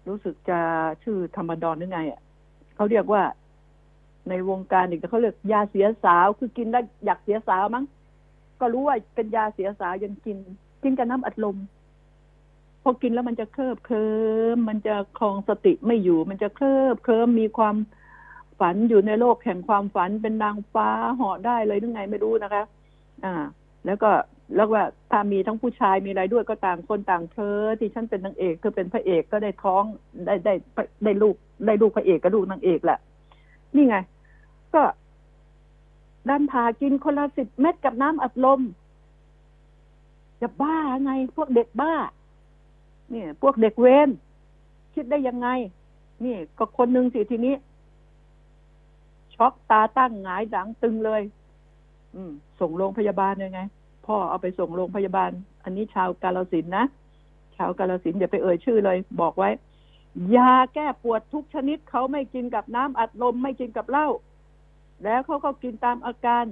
[0.09, 0.61] รู้สึกจะ
[1.03, 2.21] ชื่อธรรมดอนหรือไงอะ
[2.75, 3.23] เขาเรียกว่า
[4.31, 7.85] ในวงการอีกเขาเรียกยาเสียสาวคือกินแล้วอยากเสียสาวมั้ง
[8.61, 10.39] ก็รู้ว่าเป็นยาเสียสาวยังกิน
[10.83, 11.57] กินกับน้ำอัดลม
[12.83, 14.13] พอกินแล้วมันจะเคลิบเคลิ้
[14.57, 17.77] มมันจะคลองสติไม่อยู่ มันจะเคลิบเคลิ้มมีความ
[18.61, 22.63] ฝันอยู่ในโลกแห่งความฝันเป็นนางฟ้าเหาะได้เลยหรือไงไม่รู้นะคะ
[23.25, 23.35] อ่า
[23.87, 24.11] แล้วก็
[24.57, 29.85] แล้วว่าถ้ามีทั้งผู้ชายมีอะไรด้วยก็ต่างคนต่างเธอที่ฉันเป็นนางเอกเธอเป็นพระเอกก็ได้ท้อง
[30.27, 30.55] ได้ได้
[31.05, 32.99] ได้ลูกได้ลูกพระเอกกับลูกนางเอกแหละ
[33.77, 33.97] นี่ไง
[34.75, 34.85] ก็
[36.29, 38.61] ดันพากินคนละสิบเม็ดกับน้ำอัดลม
[40.41, 41.95] จะบ้าไง พวกเด็กบ้า
[43.11, 44.09] เนี่ย พวกเด็กเวน
[44.95, 45.49] คิดได้ยังไง
[46.25, 47.55] นี่ ก็คนหนึ่งสิทีนี้
[49.35, 51.23] ช็อกตาตั้งหงายหลังตึงเลย
[52.15, 53.61] อืม ส่งโรงพยาบาลยังไง
[54.07, 55.31] พ่อเอาไปส่งโรงพยาบาล
[55.65, 56.85] อันนี้ชาวกาลสินนะ
[57.57, 59.51] ชาวกาลสินอย่าไปเอ่ยชื่อเลย บอกไว้
[60.37, 64.09] ยาแก้ปวดทุกชนิดเขาไม่กินกับน้ำอัดลมไม่กินกับเหล้า
[65.05, 66.45] แล้วเขาก็กินตามอาการ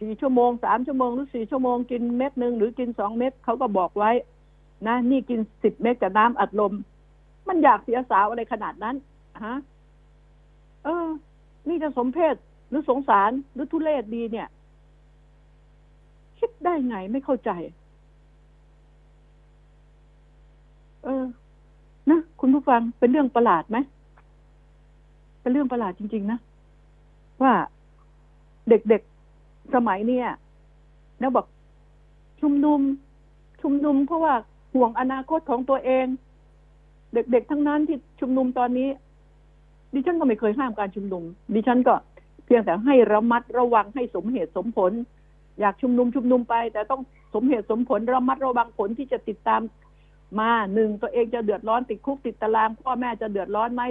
[0.00, 4.10] สี่ชั่วโมงสามชั่วโมงหรือสี่ชั่วโมงกินเม็ดหนึ่งหรือกินสองเม็ดเขาก็บอกไว้
[4.86, 6.72] นะนี่กินสิบเม็ดกับน้ำอัดลม
[7.48, 8.96] มันอยากเสียสาวอะไรขนาดนั้น
[9.44, 9.56] ฮะ
[10.84, 11.06] เออ
[11.68, 12.34] นี่จะสมเพศ
[12.68, 14.48] หรือสงสารหรือทุเลศดีเนี่ย
[16.38, 17.50] คิดได้ไงไม่เข้าใจ
[21.04, 21.24] เออ
[22.10, 23.78] นะ คุณผู้ฟังเป็นเรื่องประหลาดไหม
[25.40, 26.38] เป็นเรื่องประหลาดจริง ๆ นะ
[27.42, 27.54] ว่า
[28.68, 30.26] เด็กๆสมัยเนี้ย
[31.20, 31.46] แล้วบอก
[32.40, 32.80] ชุมนุม
[33.62, 34.34] ชุมนุมเพราะว่า
[34.74, 36.06] ห่วงอนาคตของตัวเอง
[37.14, 38.88] เด็กๆทั้งนั้นที่ชุมนุมตอนนี้
[39.92, 41.22] ดิฉันก็ไม่เคยห้ามการชุมนุม
[41.54, 41.94] ดิฉันก็
[42.44, 44.92] เพียงแต่ให้ระมัดระวังให้สมเหตุสมผล
[45.60, 47.02] อยากชุมนุมชุมนุมไป แต่ต้อง
[47.34, 49.60] สมเหตุสมผลระมัดระวังผลที่จะติดตาม
[50.40, 53.82] มาหนึ่งตัวเองจะเดือดร้อนติดคุกติดตารางพ่อแม่จะเดือดร้อนไหม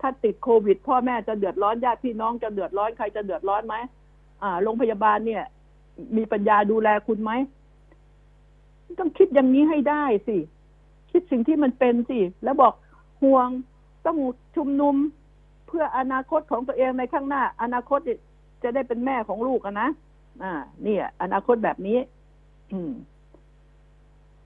[0.00, 3.76] ถ้าติดโควิด พ่อแม่จะเดือดร้อนญาติพี่น้องจะเดือดร้อนใครจะเดือดร้อนไหม
[4.42, 5.44] อ่าโรงพยาบาลเนี่ย
[6.16, 7.32] มีปัญญาดูแลคุณไหม
[8.98, 10.36] ต้องคิดอย่างนี้ให้ได้สิ
[11.10, 12.72] คิดสิ่งที่มันเป็นสิ แล้วบอก
[13.22, 13.48] ห่วง
[14.06, 14.18] ต้อง
[14.56, 14.96] ชุมนุม
[15.66, 17.98] เพื่ออนาคตของตัวเองในข้างหน้า อนาคต
[18.62, 19.88] จะได้เป็นแม่ของลูกอะนะ
[20.42, 21.98] อ่า เนี่ย อนาคตแบบนี้
[22.72, 22.92] อืม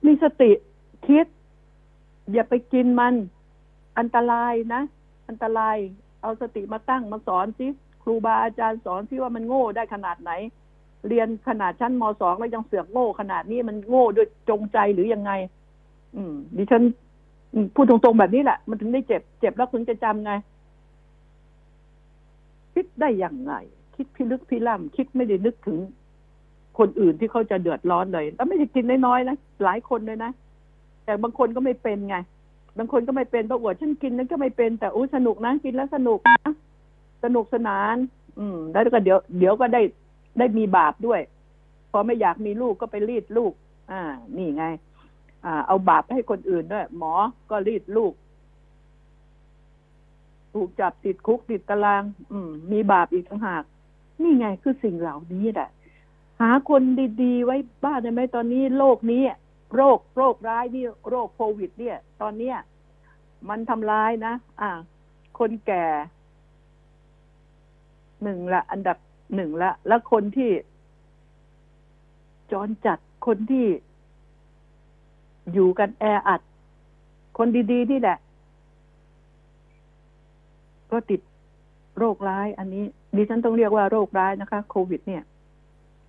[0.05, 0.51] มีสติ
[1.07, 1.25] คิด
[2.33, 3.13] อย่าไปกินมัน
[3.97, 4.81] อันตรายนะ
[5.27, 5.77] อันตราย
[6.21, 7.67] เอาสติมาตั้งมาสอนสิ
[8.03, 10.31] ครูบาอาจารย์สอนสิว่ามันโง่ได้ขนาดไหน
[11.07, 15.31] เรียนขนาดชั้นมสองแล้วยังเสือกโง่ขนาดนี้มันโง่ด้วยจงใจหรือยังไง
[16.15, 16.83] อืม ดิฉัน
[17.75, 20.33] พูดตรงๆแบบนี้แหละ มันถึงได้เจ็บ เจ็บแล้วถึงจะจำไง
[22.73, 23.53] คิดได้อย่างไง
[23.95, 25.77] คิดพิลึกพิลั่มคิดไม่ได้นึกถึง
[26.77, 30.31] คนอื่นที่เขาจะเดือดร้อนเลย แล้วไม่ได้กินน้อยๆนะหลายคนเลยนะ
[31.05, 32.15] แต่บางคนก็ไม่เป็นไง
[32.77, 36.51] บางคนก็ไม่เป็นประอวดฉันกินนั้นก็ไม่เป็นแต่โอ้สนุกนะกินแล้วสนุกนะ
[37.23, 37.95] สนุกสนาน
[38.39, 39.81] อืม แล้วก็เดี๋ยวเดี๋ยวก็ได้
[40.39, 41.21] ได้มีบาปด้วย
[41.91, 43.53] พอไม่อยากมีลูกก็ไปรีดลูก
[43.91, 44.01] อ่า
[44.37, 44.65] นี่ไง
[45.45, 47.13] อ่า เอาบาปให้คนอื่นด้วย หมอ
[47.49, 48.13] ก็รีดลูก
[50.53, 53.63] ถูกจับติดคุกติดตาราง อืม มีบาปอีกต่างหาก
[54.21, 55.69] นี่ไงคือสิ่งเหล่านี้แหละ
[56.41, 56.81] หาคน
[57.21, 59.21] ดีๆไว้บ้านได้ไหมตอนนี้โลกนี้
[59.73, 62.57] โรคโรคร้ายนี่โรคโควิด เนี่ย ตอนเนี้ย
[63.49, 64.69] มันทำร้ายนะ อ่า
[65.39, 65.85] คนแก่
[68.23, 68.97] หนึ่งละ อันดับ
[69.35, 70.51] หนึ่งละ แล้วคนที่
[72.51, 73.67] จรจัดคนที่
[75.53, 76.41] อยู่กันแออัด
[77.37, 78.17] คนดีๆนี่แหละ
[80.91, 81.21] ก็ติด
[81.97, 82.83] โรคร้าย อันนี้
[83.15, 85.23] ดิฉันต้องเรียกว่าโรคร้ายนะคะ โควิด เนี่ย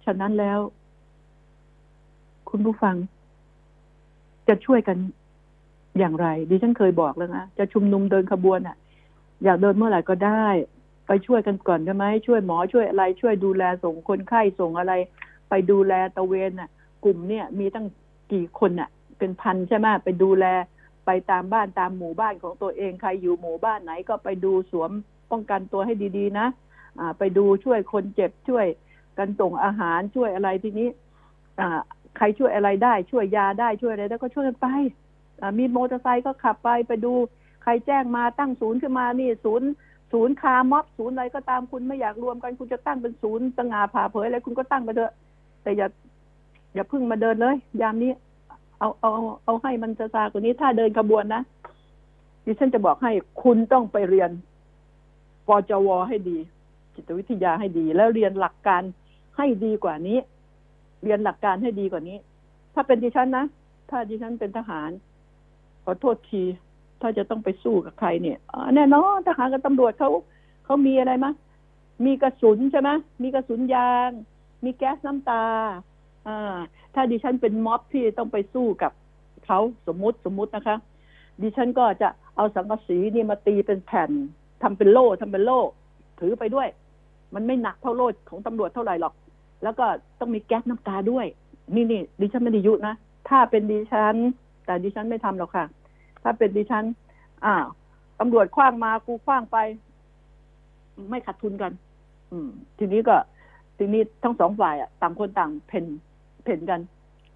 [0.04, 0.58] ฉะนั้นแล้ว
[2.50, 2.96] คุณผู้ฟัง
[4.48, 4.98] จะช่วยกัน
[5.98, 8.76] อย่างไร ดิฉันเคยบอกแล้วนะจะชุมนุมเดินขบวนอะ
[9.44, 10.46] อยากเดินเมื่อไหร่ก็ได้
[11.06, 14.92] ไปช่วยกันก่อนได้ไหมช่วยหมอช่วยอะไร ช่วยดูแลส่งคนไข้ส่งอะไร
[15.48, 16.70] ไปดูแลตะเวนน่ะ
[17.04, 17.86] กลุ่มเนี่ยมีตั้ง
[18.32, 18.88] กี่คนน่ะ
[19.18, 20.44] เป็นพันใช่ไหมไปดูแล
[21.06, 24.90] ไปตามบ้านตามหมู่บ้านของตัวเองใครอยู่หมู่บ้านไหนก็ไปดูสวม
[25.30, 26.46] ป้องกันตัวให้ดี ๆ นะ
[26.98, 28.66] อ่า ไปดูช่วยคนเจ็บช่วย
[29.18, 30.88] กันส่งอาหารช่วยอะไรทีนี้
[31.60, 31.80] อ่า
[32.16, 34.66] ใครช่วยอะไรได้ช่วยยาได้ช่วยอะไรได้ก็ช่วยกันไป
[35.58, 37.12] มีมอเตอร์ไซค์ก็ขับไปไปดู
[37.62, 39.68] ใครแจ้งมาตั้งศูนย์ขึ้นมานี่ศูนย์
[40.12, 45.12] ศูนย์คาร์ม็อบศูนย์อะไรก็ตามคุณไม่อยากรวมกันคุณจะตั้งเป็นศูนย์สง่าผ่าเผยอะไรคุณก็ตั้งไปเถอะ
[45.62, 45.86] แต่อย่า
[46.74, 48.12] อย่าพึ่งมาเดินเลย ยามนี้
[48.78, 49.12] เอาเอา
[49.44, 51.42] เอาให้มันจะซากว่านี้ถ้าเดินขบวนนะ
[52.44, 53.12] ดิฉันจะบอกให้
[53.42, 54.30] คุณต้องไปเรียน
[55.46, 56.38] ปจวให้ดี
[56.94, 58.82] จิตวิทยาให้ดี แล้วเรียนหลักการ
[59.36, 60.18] ให้ดีกว่านี้
[61.02, 62.18] เรียนหลักการให้ดีกว่านี้
[62.74, 63.44] ถ้าเป็นดิฉันนะ
[63.90, 64.90] ถ้าดิฉันเป็นทหาร
[65.84, 66.42] ขอโทษที
[67.00, 68.38] ถ้าจะต้องไปสู้กับใครเนี่ย
[68.74, 70.10] แน่นอนทหารกับตำรวจเขา
[70.64, 71.32] เขามีอะไรมะ
[72.06, 72.90] มีกระสุนใช่ไหม
[73.22, 74.10] มีกระสุนยาง
[74.64, 75.44] มีแก๊สน้ำตา
[76.28, 76.56] อ่า
[76.94, 78.92] ถ้าดิฉันเป็นม็อบที่ต้องไปสู้กับ
[79.46, 80.76] เขาสมมติสมมตินะคะ
[81.42, 84.10] ดิฉันก็จะเอาสังกะสีนี่มาตีเป็นแผ่น
[84.62, 85.60] ทำเป็นโล่ทำเป็นโล่
[86.20, 86.68] ถือไปด้วย
[87.34, 89.14] มันไม่หนักเท่าโล่ของตำรวจเท่าไหร่หรอก
[89.62, 89.86] แล้วก็
[90.20, 91.26] ต้องมีแก๊สน้ำตาด้วย
[91.74, 92.94] นี่นี่ดิฉันไม่ได้ยุนะ
[93.28, 94.14] ถ้าเป็นดิฉัน
[94.66, 95.66] แต่ดิฉันไม่ทำหรอกค่ะ
[96.22, 96.84] ถ้าเป็นดิฉัน
[97.44, 97.54] อ่า
[98.20, 99.56] ตำรวจคว้างมากูคว้างไป
[101.10, 101.72] ไม่ขาดทุนกัน
[102.32, 102.48] อืม
[102.78, 103.16] ทีนี้ก็
[103.78, 105.84] ทีนี้ทั้งสองฝ่ายอะต่างคนต่างเพ่น
[106.44, 106.80] เพ่นกัน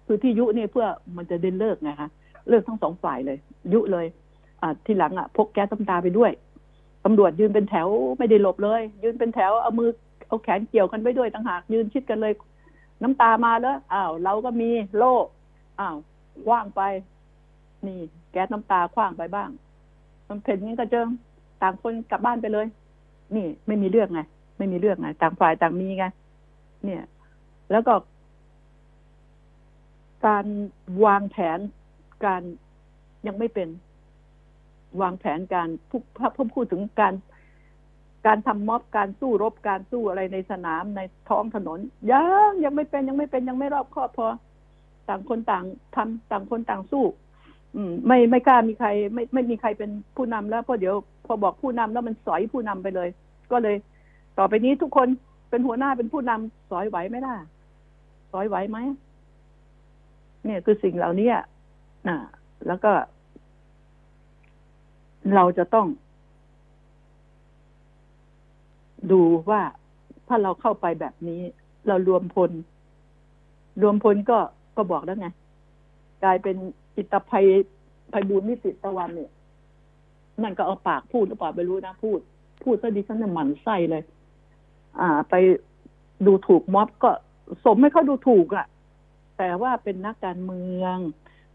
[0.05, 2.09] คือที่ยุนี่เพื่อมันจะเดินเลิกไงคะ
[2.49, 3.37] เลิกทั้งสองฝ่ายเลย
[3.73, 4.05] ยุเลย
[4.61, 6.31] อ่า ทีหลังอะพกแก๊สน้ำตาไปด้วย
[7.05, 9.89] ตำรวจยืนเป็นแถวไม่ได้หลบเลย ยืนเป็นแถวเอามือ
[10.31, 12.33] เอาแขนเกี่ยวกันไว้ด้วยต่างหากยืนชิดกันเลย
[13.03, 15.15] น้ำตามาแล้วอ้าวเราก็มีโล่
[15.79, 15.97] อ้าว
[16.45, 16.81] คว้างไป
[17.85, 17.99] นี่
[18.31, 19.49] แก๊สน้ำตาคว้างไปบ้าง
[20.27, 21.05] มันเพ่นนี้ก็เจอ
[21.61, 22.65] ต่างคนกลับบ้านไปเลย
[23.35, 24.21] นี่ ไม่มีเรื่องไง
[24.57, 26.05] ไม่มีเรื่องไง ต่างฝ่ายต่างมีไง
[26.85, 27.03] เนี่ย
[27.71, 27.93] แล้วก็
[30.25, 30.45] การ
[31.05, 31.59] วางแผน
[32.25, 32.41] การ
[33.27, 33.69] ยังไม่เป็น
[35.01, 36.01] วางแผนการพูด
[36.35, 37.13] พูดพูดถึงการ
[38.27, 41.79] การทำม็อบการสู้รบการสู้อะไรในสนามในท้องถนน
[42.11, 44.27] ยังยังไม่เป็นยังไม่เป็นยังไม่รอบคอบพอ
[45.07, 45.63] ต่างคนต่าง
[45.95, 47.05] ทำต่างคนต่างสู้
[47.75, 50.95] อืม ไม่ไม่กล้ามีใคร ไม่ไม่มีใครเป็นผู้นำแล้วเพราะเดี๋ยว
[51.25, 53.09] พอบอกผู้นำแล้วมันสอยผู้นำไปเลย
[53.51, 53.75] ก็เลย
[54.37, 55.07] ต่อไปนี้ทุกคน
[55.49, 57.35] เป็นหัวหน้าเป็นผู้นำสอยไหวไหมล่ะ
[58.31, 58.77] สอยไหวไหม
[60.45, 61.43] เนี่ยคือสิ่งเหล่านี้อะ
[62.67, 62.91] แล้วก็
[65.35, 65.87] เราจะต้อง
[69.11, 69.61] ดูว่า
[70.27, 71.41] ถ้าเราเข้าไปแบบนี้
[71.87, 72.51] เรารวมพล
[73.81, 74.39] รวมพลก็
[74.77, 75.27] ก็บอกแล้วไง
[76.23, 76.55] กลายเป็น
[76.97, 77.45] อิตภัย
[78.13, 79.31] ภัยบูลนิสิตตะวันเนี่ย
[80.41, 82.19] นั่นก็เอาปากพูดหรือเปล่าไม่รู้นะพูด
[82.63, 84.03] พูดซะดิฉันน่ะหมันไส้เลย
[84.99, 85.33] อ่า ไป
[86.25, 87.11] ดูถูกม็อบก็
[87.65, 88.65] สมให้เขาดูถูกอะ่ะ
[89.37, 90.97] แต่ว่าเป็นนักการเมือง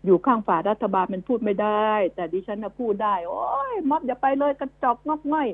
[0.04, 5.48] อยู่ข้างฝ่ารัฐบาลมันพูดไม่ได้ แต่ดิฉันน่ะพูดได้ โอ้ยม็อบอย่าไปเลยกระจอกงอกง่อย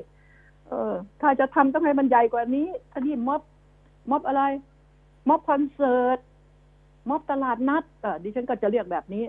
[0.73, 3.41] เออ ถ้าจะทำต้องให้มันใหญ่กว่านี้อันนี้ม็อบ
[4.09, 4.43] ม็อบอะไร
[5.29, 6.19] ม็อบคอนเสิร์ต
[7.09, 9.23] ม็อบตลาดนัดเออดิฉันก็จะเรียกแบบนี้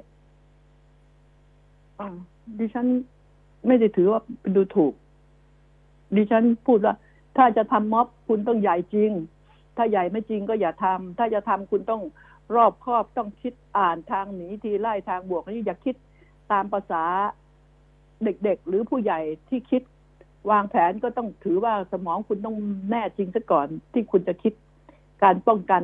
[1.98, 2.02] อ
[2.58, 2.86] ดิฉัน
[3.66, 4.92] ไม่ได้ถือว่าเป็นดูถูก
[6.16, 6.94] ดิฉันพูดว่า
[7.36, 9.10] ถ้าจะทำม็อบคุณต้องใหญ่จริง
[9.76, 12.02] ถ้าใหญ่ไม่จริงก็อย่าทำถ้าจะทำคุณต้อง
[12.54, 15.94] รอบครอบต้องคิดอ่านทางหนีทีไล่ทางบวกนี่อย่าคิด
[16.52, 17.02] ตามภาษา
[18.24, 19.82] เด็กๆ หรือผู้ใหญ่ที่คิด
[20.50, 22.56] วางแผนก็ต้องถือว่าสมองคุณต้อง
[22.90, 24.52] แน่จริงซะก่อนที่คุณจะคิด
[25.22, 25.82] การป้องกัน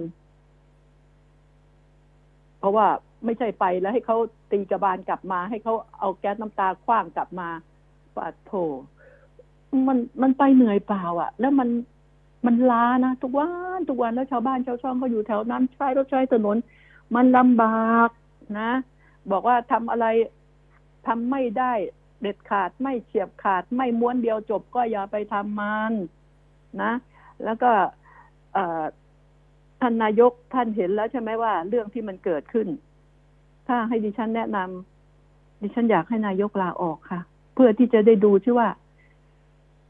[2.58, 2.86] เพราะว่า
[3.24, 4.16] ไม่ใช่ไปแล้วให้เขา
[4.50, 7.48] ตีกระบาลกลับมา ให้เขาเอาแก๊สน้ำตาคว้างกลับมา
[8.16, 8.52] ปาดโถ
[9.88, 11.68] มันมันไปเหนื่อยเปล่าอะ่ะ แล้วมัน
[12.46, 13.48] มันล้านะทุกวั
[13.78, 16.56] นทุกวันแล้วชาวบ้านชาวช่องเขาอยู่แถวนั้นใช้รถใช้ถนน
[17.14, 18.08] มันลำบาก
[18.58, 18.70] นะ
[19.32, 20.06] บอกว่าทำอะไร
[21.06, 21.72] ทำไม่ได้
[22.20, 25.92] เด็ดขาดไม่เฉียบขาด ไม่ม้วนเดียวจบก็อย่าไปทำมัน
[26.82, 26.92] นะ
[27.44, 27.70] แล้วก็
[29.80, 32.68] ท่านนายกท่านเห็นแล้วใช่ไหมว่า เรื่องที่มันเกิดขึ้น
[33.68, 37.20] ถ้าให้ดิฉันแนะนำดิฉันอยากให้นายกลาออกค่ะ
[37.54, 38.68] เพื่อที่จะได้ดูชื่อว่า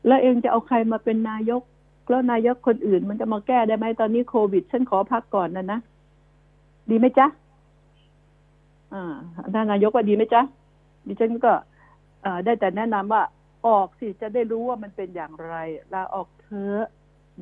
[0.06, 1.62] แล้วเองจะเอาใครมาเป็นนายก
[2.08, 5.80] แล้วนายกคนอื่น มันจะมาแก้ได้ไหมตอนนี้โควิด ฉันขอพักก่อนนะนะ
[6.90, 7.26] ดีไหมจ๊ะ
[8.94, 9.14] อ่า
[9.54, 10.42] ท่านนายกว่าดีไหมจ๊ะ
[11.06, 11.52] ดิฉันก็
[12.44, 13.22] ได้แต่แนะนำว่า
[13.66, 15.54] ออกสิจะได้รู้ว่ามันเป็นอย่างไร
[15.94, 16.84] ลาออกเถอะ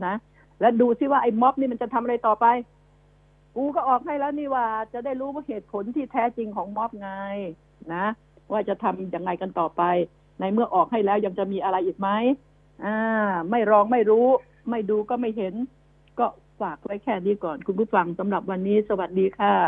[0.04, 0.14] นะ
[0.60, 2.46] แล้วดูซิว่าไอ้ม็อบนี่มันจะทำอะไรต่อไป
[3.56, 7.10] กูก็ออกให้แล้วนี่ว่า จะได้รู้ว่าเหตุผลที่แท้จริงของม็อบไง
[7.94, 8.04] นะ
[8.52, 9.82] ว่าจะทำยังไงกันต่อไป
[10.40, 12.08] ในเมื่อออกให้แล้วยังจะมีอะไรอีกไหม
[12.84, 12.96] อ่า
[13.50, 14.26] ไม่รองไม่รู้
[14.70, 15.54] ไม่ดูก็ไม่เห็น
[16.18, 16.26] ก็
[16.60, 19.58] ฝากไว้แค่นี้ก่อน คุณผู้ฟังสำหรับวันนี้ สวัสดีค่ะ